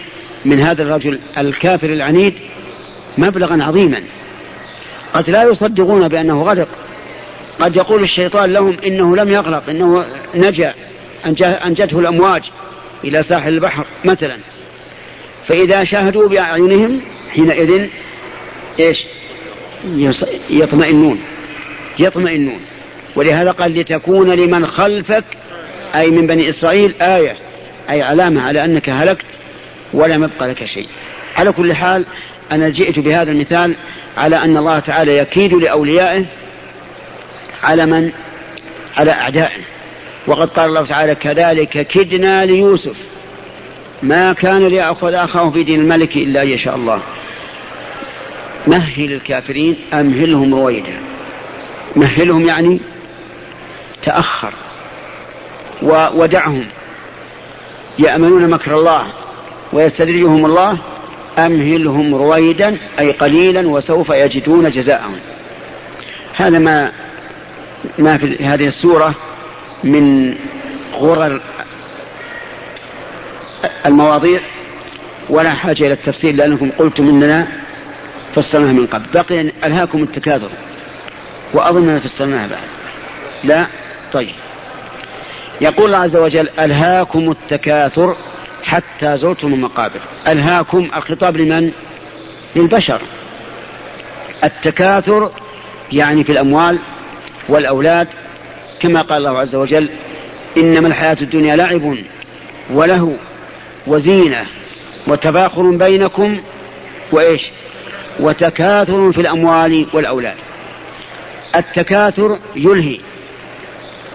من 0.46 0.60
هذا 0.60 0.84
الرجل 0.84 1.20
الكافر 1.38 1.90
العنيد 1.90 2.34
مبلغا 3.18 3.64
عظيما. 3.64 4.04
قد 5.14 5.30
لا 5.30 5.44
يصدقون 5.44 6.08
بأنه 6.08 6.44
غرق 6.44 6.68
قد 7.60 7.76
يقول 7.76 8.04
الشيطان 8.04 8.52
لهم 8.52 8.78
إنه 8.86 9.16
لم 9.16 9.30
يغرق 9.30 9.70
إنه 9.70 10.06
نجا 10.36 10.74
أنجته 11.66 12.00
الأمواج 12.00 12.44
إلى 13.04 13.24
ساحل 13.24 13.54
البحر 13.54 13.86
مثلا. 14.06 14.38
فإذا 15.48 15.84
شاهدوا 15.84 16.30
بأعينهم 16.30 17.02
حينئذ 17.34 17.88
إيش؟ 18.80 18.98
يطمئنون. 20.50 21.20
يطمئنون. 22.00 22.60
ولهذا 23.16 23.52
قال 23.52 23.80
لتكون 23.80 24.32
لمن 24.32 24.68
خلفك 24.68 25.24
أي 25.96 26.12
من 26.12 26.28
بني 26.28 26.50
إسرائيل 26.50 26.96
آية. 27.02 27.38
أي 27.90 28.02
علامة 28.02 28.42
على 28.42 28.66
أنك 28.66 28.90
هلكت 28.90 29.26
ولم 29.94 30.24
يبقى 30.24 30.48
لك 30.48 30.66
شيء. 30.66 30.88
على 31.36 31.52
كل 31.52 31.74
حال 31.74 32.06
أنا 32.52 32.70
جئت 32.70 33.00
بهذا 33.00 33.32
المثال 33.32 33.76
على 34.18 34.36
أن 34.36 34.58
الله 34.58 34.80
تعالى 34.80 35.18
يكيد 35.18 35.54
لأوليائه 35.54 36.26
على 37.64 37.86
من؟ 37.86 38.12
على 38.98 39.12
أعدائه. 39.12 39.62
وقد 40.28 40.50
قال 40.50 40.70
الله 40.70 40.86
تعالى 40.86 41.16
كذلك 41.16 41.88
كدنا 41.88 42.46
ليوسف. 42.46 42.96
ما 44.04 44.34
كان 44.34 44.68
ليأخذ 44.68 45.14
أخاه 45.14 45.50
في 45.50 45.64
دين 45.64 45.80
الملك 45.80 46.16
إلا 46.16 46.42
أن 46.42 46.50
يشاء 46.50 46.76
الله. 46.76 47.02
مهل 48.68 49.14
الكافرين 49.14 49.76
أمهلهم 49.94 50.56
رويدا؟ 50.56 51.05
مهلهم 51.96 52.46
يعني 52.46 52.80
تأخر 54.04 54.54
ودعهم 56.14 56.66
يأمنون 58.00 58.50
مكر 58.50 58.76
الله 58.76 59.14
ويستدرجهم 59.74 60.46
الله 60.46 60.78
أمهلهم 61.38 62.16
رويدا 62.16 62.78
أي 63.00 63.12
قليلا 63.12 63.68
وسوف 63.68 64.10
يجدون 64.10 64.70
جزاءهم. 64.70 65.20
هذا 66.36 66.60
ما 66.60 66.92
ما 68.00 68.18
في 68.18 68.44
هذه 68.44 68.68
السورة 68.68 69.16
من 69.84 70.36
غرر 70.94 71.42
المواضيع 73.86 74.40
ولا 75.30 75.54
حاجة 75.54 75.86
إلى 75.86 75.94
التفسير 75.94 76.36
لأنكم 76.36 76.72
قلتم 76.72 77.10
إننا 77.10 77.48
فسرناها 78.36 78.74
من 78.74 78.86
قبل. 78.88 79.06
بقي 79.14 79.42
ألهاكم 79.42 80.04
التكاثر. 80.04 80.50
وأظننا 81.56 82.00
فسرناها 82.00 82.48
بعد. 82.48 82.68
لا؟ 83.44 83.68
طيب. 84.14 84.36
يقول 85.62 85.86
الله 85.86 85.98
عز 85.98 86.16
وجل 86.16 86.50
ألهاكم 86.60 87.32
التكاثر 87.32 88.16
حتى 88.64 89.18
زرتم 89.18 89.54
المقابر. 89.54 90.00
ألهاكم 90.28 90.90
الخطاب 90.96 91.38
لمن؟ 91.38 91.72
للبشر. 92.56 93.02
التكاثر 94.44 95.32
يعني 95.92 96.24
في 96.24 96.32
الأموال 96.32 96.80
والأولاد 97.50 98.08
كما 98.80 99.02
قال 99.02 99.18
الله 99.28 99.40
عز 99.40 99.56
وجل 99.56 99.90
إنما 100.58 100.88
الحياة 100.88 101.18
الدنيا 101.22 101.56
لعب 101.56 101.98
وله 102.70 103.18
وزينة 103.88 104.46
وتفاخر 105.08 105.72
بينكم 105.72 106.42
وإيش؟ 107.12 107.42
وتكاثر 108.20 109.12
في 109.12 109.22
الأموال 109.22 109.88
والأولاد. 109.94 110.36
التكاثر 111.56 112.40
يلهي. 112.56 113.00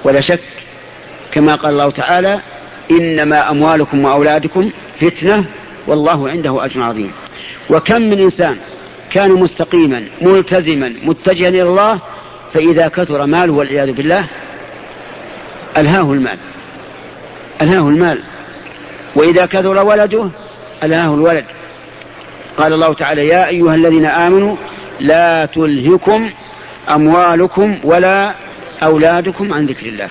ولا 0.04 0.20
شك 0.20 0.40
كما 1.32 1.54
قال 1.54 1.72
الله 1.72 1.90
تعالى 1.90 2.40
إنما 2.90 3.50
أموالكم 3.50 4.04
وأولادكم 4.04 4.70
فتنة 5.00 5.44
والله 5.86 6.28
عنده 6.28 6.64
أجر 6.64 6.82
عظيم. 6.82 7.12
وكم 7.70 8.02
من 8.02 8.20
إنسان 8.20 8.56
كان 9.10 9.30
مستقيما 9.30 10.04
ملتزما 10.20 10.94
متجها 11.02 11.48
إلى 11.48 11.62
الله 11.62 11.98
فإذا 12.54 12.88
كثر 12.88 13.26
ماله 13.26 13.52
والعياذ 13.52 13.92
بالله 13.92 14.26
ألهاه 15.78 16.12
المال. 16.12 16.38
ألهاه 17.62 17.88
المال. 17.88 18.18
وإذا 19.16 19.46
كثر 19.46 19.84
ولده 19.84 20.30
ألهاه 20.84 21.14
الولد. 21.14 21.44
قال 22.58 22.72
الله 22.72 22.94
تعالى 22.94 23.26
يا 23.26 23.48
أيها 23.48 23.74
الذين 23.74 24.06
آمنوا 24.06 24.56
لا 25.00 25.46
تلهكم 25.46 26.30
أموالكم 26.88 27.78
ولا 27.84 28.34
أولادكم 28.82 29.52
عن 29.52 29.66
ذكر 29.66 29.86
الله. 29.86 30.08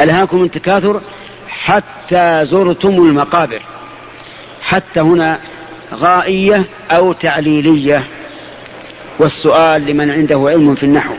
ألهاكم 0.00 0.44
التكاثر 0.44 1.00
حتى 1.48 2.44
زرتم 2.44 2.88
المقابر. 2.88 3.62
حتى 4.62 5.00
هنا 5.00 5.38
غائية 5.94 6.64
أو 6.90 7.12
تعليلية. 7.12 8.06
والسؤال 9.18 9.86
لمن 9.86 10.10
عنده 10.10 10.44
علم 10.48 10.74
في 10.74 10.82
النحو. 10.86 11.14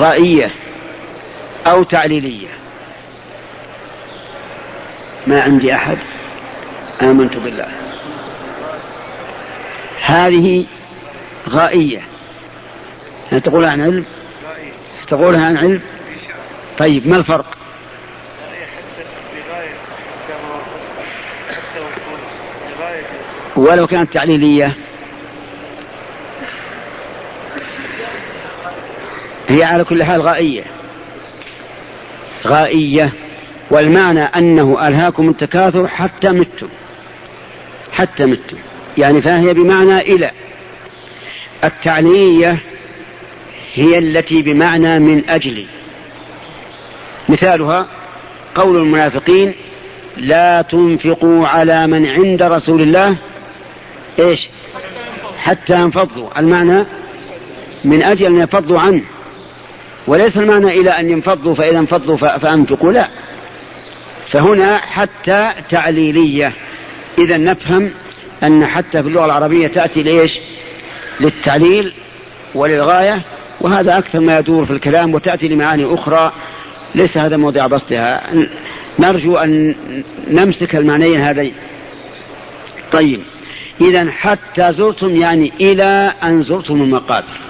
غائية 0.00 0.50
أو 1.66 1.82
تعليلية. 1.82 2.48
ما 5.26 5.42
عندي 5.42 5.74
أحد. 5.74 5.98
آمنت 7.02 7.36
بالله. 7.36 7.85
هذه 10.02 10.66
غائية. 11.48 12.00
يعني 13.30 13.40
تقولها 13.40 13.70
عن 13.70 13.80
علم؟ 13.80 14.04
تقولها 15.08 15.46
عن 15.46 15.56
علم؟ 15.56 15.80
طيب 16.78 17.08
ما 17.08 17.16
الفرق؟ 17.16 17.56
ولو 23.56 23.86
كانت 23.86 24.12
تعليلية. 24.12 24.72
هي 29.48 29.64
على 29.64 29.84
كل 29.84 30.04
حال 30.04 30.22
غائية. 30.22 30.64
غائية 32.46 33.12
والمعنى 33.70 34.20
أنه 34.20 34.88
ألهاكم 34.88 35.28
التكاثر 35.28 35.88
حتى 35.88 36.30
متم. 36.30 36.68
حتى 37.92 38.26
متم. 38.26 38.56
يعني 38.98 39.22
فهي 39.22 39.54
بمعنى 39.54 40.00
إلى. 40.00 40.30
التعلية 41.64 42.58
هي 43.74 43.98
التي 43.98 44.42
بمعنى 44.42 44.98
من 44.98 45.30
أجل. 45.30 45.66
مثالها 47.28 47.86
قول 48.54 48.76
المنافقين 48.76 49.54
لا 50.16 50.62
تنفقوا 50.62 51.46
على 51.46 51.86
من 51.86 52.06
عند 52.06 52.42
رسول 52.42 52.80
الله. 52.80 53.16
إيش؟ 54.18 54.48
حتى 55.38 55.80
ينفضوا. 55.80 56.38
المعنى 56.38 56.84
من 57.84 58.02
أجل 58.02 58.26
أن 58.26 58.36
ينفضوا 58.36 58.80
عنه. 58.80 59.02
وليس 60.06 60.36
المعنى 60.36 60.80
إلى 60.80 60.90
أن 60.90 61.10
ينفضوا 61.10 61.54
فإذا 61.54 61.78
انفضوا 61.78 62.16
فأنفقوا 62.16 62.92
لا. 62.92 63.08
فهنا 64.30 64.78
حتى 64.78 65.52
تعليلية. 65.70 66.52
إذا 67.18 67.36
نفهم 67.36 67.90
أن 68.42 68.66
حتى 68.66 69.02
في 69.02 69.08
اللغة 69.08 69.24
العربية 69.24 69.68
تأتي 69.68 70.02
لإيش؟ 70.02 70.38
للتعليل 71.20 71.92
وللغاية 72.54 73.22
وهذا 73.60 73.98
أكثر 73.98 74.20
ما 74.20 74.38
يدور 74.38 74.66
في 74.66 74.72
الكلام 74.72 75.14
وتأتي 75.14 75.48
لمعاني 75.48 75.94
أخرى 75.94 76.32
ليس 76.94 77.16
هذا 77.16 77.36
موضع 77.36 77.66
بسطها. 77.66 78.22
نرجو 78.98 79.36
أن 79.36 79.74
نمسك 80.28 80.76
المعنيين 80.76 81.20
هذين 81.20 81.54
طيب 82.92 83.20
إذا 83.80 84.10
حتى 84.10 84.72
زرتم 84.72 85.16
يعني 85.16 85.52
إلى 85.60 86.12
أن 86.22 86.42
زرتم 86.42 86.82
المقابر. 86.82 87.40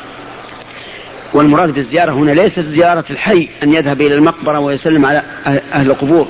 والمراد 1.34 1.70
بالزيارة 1.70 2.12
هنا 2.12 2.30
ليست 2.30 2.60
زيارة 2.60 3.04
الحي 3.10 3.48
أن 3.62 3.72
يذهب 3.72 4.00
إلى 4.00 4.14
المقبرة 4.14 4.58
ويسلم 4.58 5.06
على 5.06 5.22
أهل 5.46 5.90
القبور. 5.90 6.28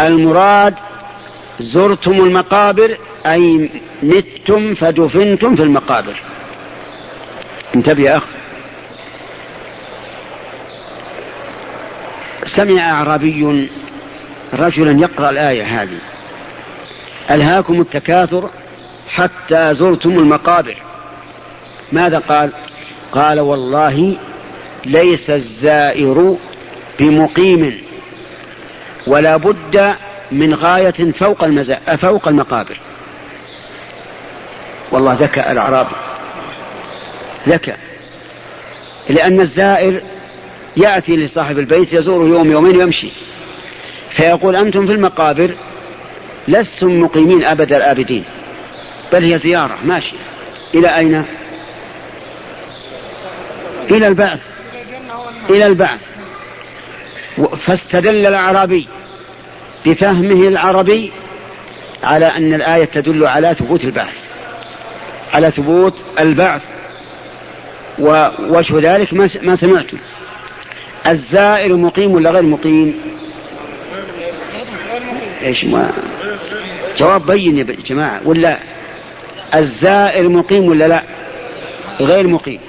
المراد 0.00 0.74
زرتم 1.60 2.12
المقابر 2.12 2.96
أي 3.26 3.70
متم 4.02 4.74
فدفنتم 4.74 5.56
في 5.56 5.62
المقابر. 5.62 6.20
انتبه 7.74 8.02
يا 8.02 8.16
أخ. 8.16 8.24
سمع 12.56 12.90
أعرابي 12.90 13.68
رجلا 14.54 15.00
يقرأ 15.00 15.30
الآية 15.30 15.82
هذه. 15.82 15.98
ألهاكم 17.30 17.80
التكاثر 17.80 18.50
حتى 19.08 19.74
زرتم 19.74 20.10
المقابر. 20.10 20.82
ماذا 21.92 22.18
قال؟ 22.18 22.52
قال 23.12 23.40
والله 23.40 24.16
ليس 24.86 25.30
الزائر 25.30 26.36
بمقيم 26.98 27.80
ولا 29.06 29.36
بد 29.36 29.94
من 30.32 30.54
غاية 30.54 31.12
فوق. 31.12 31.46
فوق 31.96 32.28
المقابر. 32.28 32.80
والله 34.92 35.12
ذكى 35.12 35.40
الأعرابي. 35.40 35.94
ذكى. 37.48 37.74
لأن 39.08 39.40
الزائر 39.40 40.00
يأتي 40.76 41.16
لصاحب 41.16 41.58
البيت 41.58 41.92
يزوره 41.92 42.28
يوم 42.28 42.50
يومين 42.50 42.76
ويمشي. 42.76 43.10
فيقول 44.10 44.56
أنتم 44.56 44.86
في 44.86 44.92
المقابر 44.92 45.54
لستم 46.48 47.00
مقيمين 47.00 47.44
أبد 47.44 47.72
الآبدين. 47.72 48.24
بل 49.12 49.24
هي 49.24 49.38
زيارة 49.38 49.78
ماشية. 49.84 50.18
إلى 50.74 50.96
أين؟ 50.96 51.24
إلى 53.90 54.08
البعث. 54.08 54.40
إلى 55.50 55.66
البعث. 55.66 56.00
فاستدل 57.66 58.26
الأعرابي 58.26 58.88
بفهمه 59.86 60.48
العربي 60.48 61.12
على 62.02 62.26
أن 62.26 62.54
الآية 62.54 62.84
تدل 62.84 63.26
على 63.26 63.54
ثبوت 63.54 63.84
البعث. 63.84 64.19
على 65.34 65.50
ثبوت 65.50 65.94
البعث. 66.20 66.62
ووجه 67.98 68.94
ذلك 68.94 69.14
ما 69.42 69.56
سمعتم. 69.56 69.98
الزائر 71.06 71.76
مقيم 71.76 72.10
ولا 72.10 72.30
غير 72.30 72.42
مقيم؟ 72.42 73.00
إيش 75.42 75.64
ما 75.64 75.92
جواب 76.98 77.26
بين 77.26 77.58
يا 77.58 77.62
جماعة 77.62 78.20
ولا 78.24 78.58
الزائر 79.54 80.28
مقيم 80.28 80.64
ولا 80.64 80.88
لا؟ 80.88 81.02
غير 82.00 82.26
مقيم. 82.26 82.60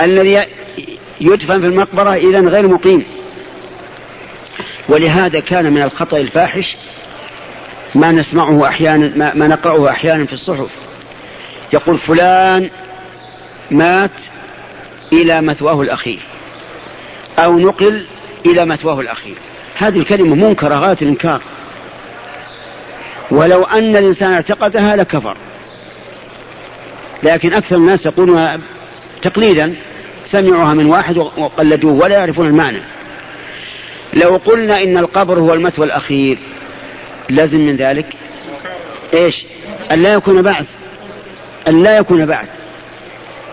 الذي 0.00 0.46
يدفن 1.20 1.60
في 1.60 1.66
المقبرة 1.66 2.14
إذا 2.14 2.40
غير 2.40 2.68
مقيم. 2.68 3.04
ولهذا 4.88 5.40
كان 5.40 5.72
من 5.72 5.82
الخطأ 5.82 6.16
الفاحش 6.16 6.76
ما 7.94 8.12
نسمعه 8.12 8.68
أحيانا 8.68 9.12
ما, 9.16 9.34
ما 9.34 9.48
نقرأه 9.48 9.90
أحيانا 9.90 10.26
في 10.26 10.32
الصحف. 10.32 10.68
يقول 11.72 11.98
فلان 11.98 12.70
مات 13.70 14.10
إلى 15.12 15.42
مثواه 15.42 15.80
الأخير 15.80 16.18
أو 17.38 17.58
نقل 17.58 18.06
إلى 18.46 18.66
مثواه 18.66 19.00
الأخير. 19.00 19.36
هذه 19.76 19.98
الكلمة 19.98 20.34
منكرة 20.34 20.74
غاية 20.74 20.96
الإنكار. 21.02 21.42
ولو 23.30 23.64
أن 23.64 23.96
الإنسان 23.96 24.32
اعتقدها 24.32 24.96
لكفر. 24.96 25.36
لكن 27.22 27.52
أكثر 27.52 27.76
الناس 27.76 28.06
يقولونها 28.06 28.60
تقليدا 29.22 29.74
سمعوها 30.26 30.74
من 30.74 30.86
واحد 30.86 31.16
وقلدوه 31.16 31.92
ولا 31.92 32.18
يعرفون 32.18 32.46
المعنى. 32.46 32.82
لو 34.14 34.36
قلنا 34.36 34.82
إن 34.82 34.96
القبر 34.96 35.38
هو 35.38 35.54
المثوى 35.54 35.86
الأخير 35.86 36.38
لازم 37.28 37.60
من 37.60 37.76
ذلك؟ 37.76 38.06
إيش؟ 39.14 39.44
أن 39.90 40.02
لا 40.02 40.12
يكون 40.12 40.42
بعث. 40.42 40.66
أن 41.68 41.82
لا 41.82 41.96
يكون 41.96 42.26
بعث 42.26 42.48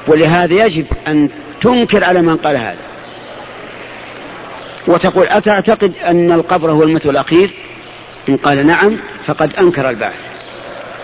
ولهذا 0.08 0.66
يجب 0.66 0.86
أن 1.08 1.30
تنكر 1.62 2.04
على 2.04 2.22
من 2.22 2.38
قال 2.38 2.58
هذا. 2.58 2.78
وتقول 4.88 5.28
أتعتقد 5.28 5.94
أن 6.04 6.32
القبر 6.32 6.72
هو 6.72 6.84
المثوى 6.84 7.12
الأخير؟ 7.12 7.50
إن 8.30 8.38
قال 8.38 8.68
نعم 8.68 8.98
فقد 9.26 9.54
أنكر 9.56 9.90
البعث. 9.90 10.20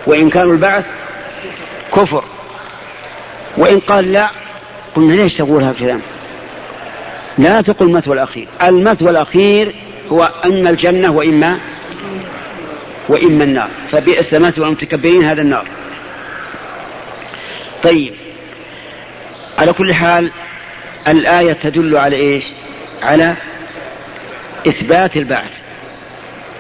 وإنكار 0.08 0.52
البعث 0.52 0.86
كفر. 1.96 2.24
وإن 3.58 3.80
قال 3.80 4.12
لا 4.12 4.30
قلنا 4.96 5.14
ليش 5.14 5.38
تقول 5.38 5.64
الكلام؟ 5.64 6.02
لا 7.38 7.62
تقل 7.62 7.86
المثوى 7.86 8.14
الأخير. 8.14 8.48
المثوى 8.64 9.10
الأخير 9.10 9.76
هو 10.12 10.32
أن 10.46 10.68
الجنة 10.68 11.12
وإما 11.12 11.60
وإما 13.10 13.44
النار. 13.44 13.70
فبئس 13.92 14.34
مثوى 14.34 14.66
المتكبرين 14.66 15.24
هذا 15.24 15.42
النار. 15.42 15.68
طيب. 17.86 18.14
على 19.58 19.74
كل 19.74 19.94
حال 19.94 20.32
الآية 21.08 21.54
تدل 21.54 21.98
على 21.98 22.16
إيش؟ 22.16 22.44
على 23.02 23.36
إثبات 24.68 25.18
البعث 25.18 25.52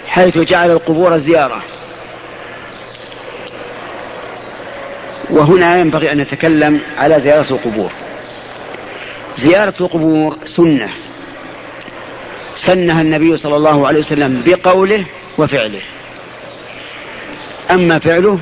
حيث 0.07 0.37
جعل 0.37 0.71
القبور 0.71 1.17
زيارة. 1.17 1.61
وهنا 5.29 5.79
ينبغي 5.79 6.11
أن 6.11 6.17
نتكلم 6.17 6.81
على 6.97 7.21
زيارة 7.21 7.53
القبور. 7.53 7.91
زيارة 9.37 9.73
القبور 9.81 10.37
سنة. 10.45 10.89
سنها 12.57 13.01
النبي 13.01 13.37
صلى 13.37 13.55
الله 13.55 13.87
عليه 13.87 13.99
وسلم 13.99 14.43
بقوله 14.45 15.05
وفعله. 15.37 15.81
أما 17.71 17.99
فعله 17.99 18.39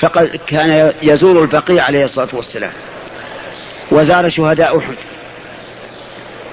فقد 0.00 0.40
كان 0.46 0.92
يزور 1.02 1.42
البقيع 1.42 1.84
عليه 1.84 2.04
الصلاة 2.04 2.28
والسلام 2.32 2.72
وزار 3.90 4.28
شهداء 4.28 4.78
أحد 4.78 4.96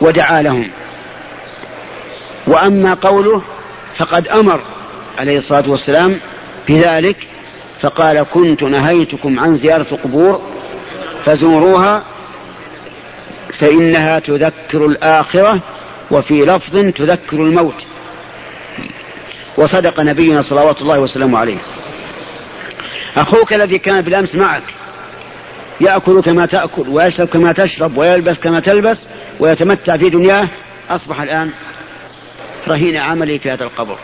ودعا 0.02 0.42
لهم. 0.42 0.72
وأما 2.48 2.94
قوله 2.94 3.42
فقد 3.98 4.28
أمر 4.28 4.62
عليه 5.18 5.38
الصلاة 5.38 5.70
والسلام 5.70 6.20
بذلك 6.70 7.18
فقال 7.82 8.24
كنت 8.24 8.64
نهيتكم 8.64 9.40
عن 9.40 9.56
زيارة 9.56 9.88
القبور 9.92 10.42
فزوروها 11.26 12.04
فإنها 13.60 14.20
تذكر 14.20 14.86
الآخرة 14.86 15.62
وفي 16.12 16.46
لفظ 16.46 16.78
تذكر 16.78 17.38
الموت. 17.38 17.84
وصدق 19.58 20.00
نبينا 20.00 20.42
صلوات 20.42 20.82
الله 20.82 21.00
وسلامه 21.00 21.40
عليه. 21.40 21.58
أخوك 23.16 23.54
الذي 23.54 23.78
كان 23.80 24.02
بالأمس 24.02 24.36
معك 24.36 24.64
يأكل 25.82 26.22
كما 26.22 26.46
تأكل 26.46 26.90
ويشرب 26.90 27.28
كما 27.28 27.52
تشرب 27.52 27.98
ويلبس 27.98 28.40
كما 28.40 28.60
تلبس 28.60 29.04
ويتمتع 29.40 29.98
في 29.98 30.10
دنياه. 30.10 30.50
أصبح 30.90 31.22
الآن 31.22 31.52
رهين 32.68 32.98
عملي 32.98 33.40
في 33.40 33.52
هذا 33.52 33.64
القبر. 33.64 33.98